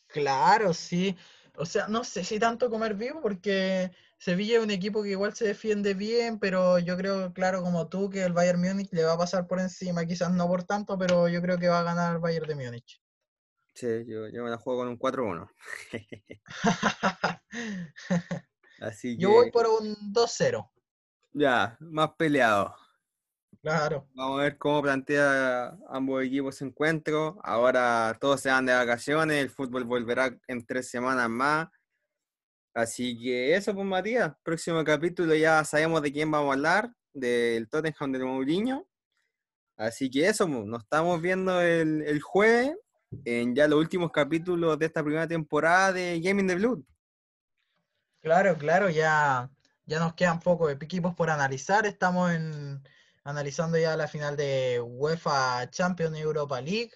Claro, 0.07 0.73
sí. 0.73 1.15
O 1.57 1.65
sea, 1.65 1.87
no 1.87 2.03
sé 2.03 2.23
si 2.23 2.39
tanto 2.39 2.69
comer 2.69 2.95
vivo 2.95 3.21
porque 3.21 3.91
Sevilla 4.17 4.57
es 4.57 4.63
un 4.63 4.71
equipo 4.71 5.03
que 5.03 5.09
igual 5.09 5.35
se 5.35 5.45
defiende 5.45 5.93
bien, 5.93 6.39
pero 6.39 6.79
yo 6.79 6.97
creo, 6.97 7.33
claro, 7.33 7.61
como 7.61 7.87
tú, 7.87 8.09
que 8.09 8.23
el 8.23 8.33
Bayern 8.33 8.61
Múnich 8.61 8.91
le 8.91 9.03
va 9.03 9.13
a 9.13 9.17
pasar 9.17 9.47
por 9.47 9.59
encima, 9.59 10.05
quizás 10.05 10.31
no 10.31 10.47
por 10.47 10.63
tanto, 10.63 10.97
pero 10.97 11.27
yo 11.27 11.41
creo 11.41 11.57
que 11.57 11.69
va 11.69 11.79
a 11.79 11.83
ganar 11.83 12.15
el 12.15 12.19
Bayern 12.21 12.47
de 12.47 12.55
Múnich. 12.55 13.00
Sí, 13.81 14.05
yo, 14.05 14.43
me 14.43 14.49
la 14.51 14.57
juego 14.59 14.81
con 14.81 14.89
un 14.89 14.99
4-1. 14.99 15.49
Así 18.79 19.17
Yo 19.17 19.31
voy 19.31 19.49
por 19.49 19.65
un 19.65 19.95
2-0. 20.13 20.69
Ya, 21.33 21.77
más 21.79 22.11
peleado. 22.15 22.75
Claro. 23.63 24.07
Vamos 24.13 24.39
a 24.39 24.43
ver 24.43 24.59
cómo 24.59 24.83
plantea 24.83 25.75
ambos 25.89 26.23
equipos 26.23 26.61
encuentro. 26.61 27.39
Ahora 27.43 28.15
todos 28.21 28.41
se 28.41 28.49
van 28.49 28.67
de 28.67 28.73
vacaciones, 28.73 29.41
el 29.41 29.49
fútbol 29.49 29.83
volverá 29.85 30.37
en 30.47 30.63
tres 30.63 30.91
semanas 30.91 31.27
más. 31.27 31.67
Así 32.75 33.19
que 33.19 33.55
eso, 33.55 33.73
pues 33.73 33.87
Matías. 33.87 34.31
Próximo 34.43 34.83
capítulo 34.83 35.33
ya 35.33 35.63
sabemos 35.63 36.03
de 36.03 36.13
quién 36.13 36.29
vamos 36.29 36.51
a 36.51 36.53
hablar, 36.53 36.93
del 37.13 37.67
Tottenham 37.67 38.11
del 38.11 38.25
Mourinho. 38.25 38.87
Así 39.75 40.07
que 40.11 40.27
eso, 40.27 40.45
pues, 40.45 40.65
nos 40.65 40.83
estamos 40.83 41.19
viendo 41.19 41.59
el, 41.59 42.03
el 42.03 42.21
jueves 42.21 42.75
en 43.25 43.55
ya 43.55 43.67
los 43.67 43.79
últimos 43.79 44.11
capítulos 44.11 44.77
de 44.79 44.85
esta 44.85 45.03
primera 45.03 45.27
temporada 45.27 45.93
de 45.93 46.19
Gaming 46.21 46.47
the 46.47 46.55
Blood. 46.55 46.79
Claro, 48.21 48.57
claro, 48.57 48.89
ya, 48.89 49.49
ya 49.85 49.99
nos 49.99 50.13
quedan 50.13 50.39
pocos 50.39 50.71
equipos 50.71 51.15
por 51.15 51.29
analizar. 51.29 51.85
Estamos 51.85 52.31
en 52.31 52.83
analizando 53.23 53.77
ya 53.77 53.95
la 53.95 54.07
final 54.07 54.35
de 54.35 54.81
UEFA 54.83 55.69
Champions 55.69 56.17
Europa 56.17 56.61
League. 56.61 56.91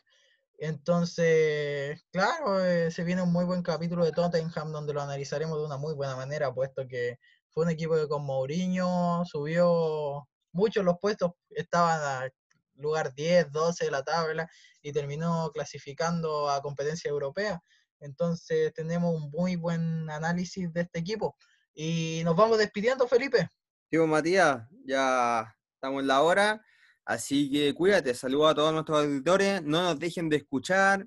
Entonces, 0.57 2.05
claro, 2.11 2.63
eh, 2.65 2.89
se 2.89 3.03
viene 3.03 3.21
un 3.21 3.31
muy 3.31 3.43
buen 3.45 3.61
capítulo 3.61 4.05
de 4.05 4.11
Tottenham 4.11 4.71
donde 4.71 4.93
lo 4.93 5.01
analizaremos 5.01 5.57
de 5.59 5.65
una 5.65 5.77
muy 5.77 5.93
buena 5.93 6.15
manera, 6.15 6.53
puesto 6.53 6.87
que 6.87 7.19
fue 7.49 7.65
un 7.65 7.71
equipo 7.71 7.95
que 7.95 8.07
con 8.07 8.25
Mourinho 8.25 9.23
subió 9.25 10.27
muchos 10.53 10.85
los 10.85 10.97
puestos, 10.99 11.31
estaban 11.49 11.99
a 12.01 12.29
lugar 12.75 13.13
10, 13.13 13.51
12 13.51 13.85
de 13.85 13.91
la 13.91 14.03
tabla 14.03 14.49
y 14.81 14.91
terminó 14.91 15.51
clasificando 15.53 16.49
a 16.49 16.61
competencia 16.61 17.09
europea. 17.09 17.61
Entonces 17.99 18.73
tenemos 18.73 19.15
un 19.15 19.31
muy 19.31 19.55
buen 19.55 20.09
análisis 20.09 20.71
de 20.73 20.81
este 20.81 20.99
equipo. 20.99 21.35
Y 21.73 22.21
nos 22.23 22.35
vamos 22.35 22.57
despidiendo, 22.57 23.07
Felipe. 23.07 23.49
Digo, 23.89 24.07
Matías, 24.07 24.63
ya 24.85 25.55
estamos 25.73 26.01
en 26.01 26.07
la 26.07 26.21
hora. 26.21 26.65
Así 27.05 27.51
que 27.51 27.73
cuídate, 27.73 28.15
saludos 28.15 28.51
a 28.51 28.55
todos 28.55 28.73
nuestros 28.73 29.03
auditores, 29.03 29.61
no 29.61 29.83
nos 29.83 29.99
dejen 29.99 30.27
de 30.29 30.37
escuchar. 30.37 31.05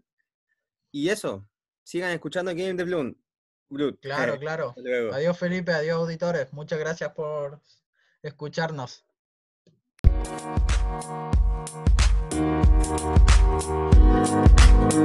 Y 0.92 1.08
eso, 1.08 1.48
sigan 1.82 2.12
escuchando 2.12 2.52
Game 2.52 2.74
de 2.74 2.84
Bloom. 2.84 3.14
Claro, 4.00 4.38
claro. 4.40 4.74
Adiós 5.12 5.38
Felipe, 5.38 5.72
adiós 5.72 5.98
auditores. 5.98 6.52
Muchas 6.52 6.78
gracias 6.78 7.12
por 7.12 7.60
escucharnos. 8.22 9.04
Thank 12.38 12.68
you. 14.92 14.98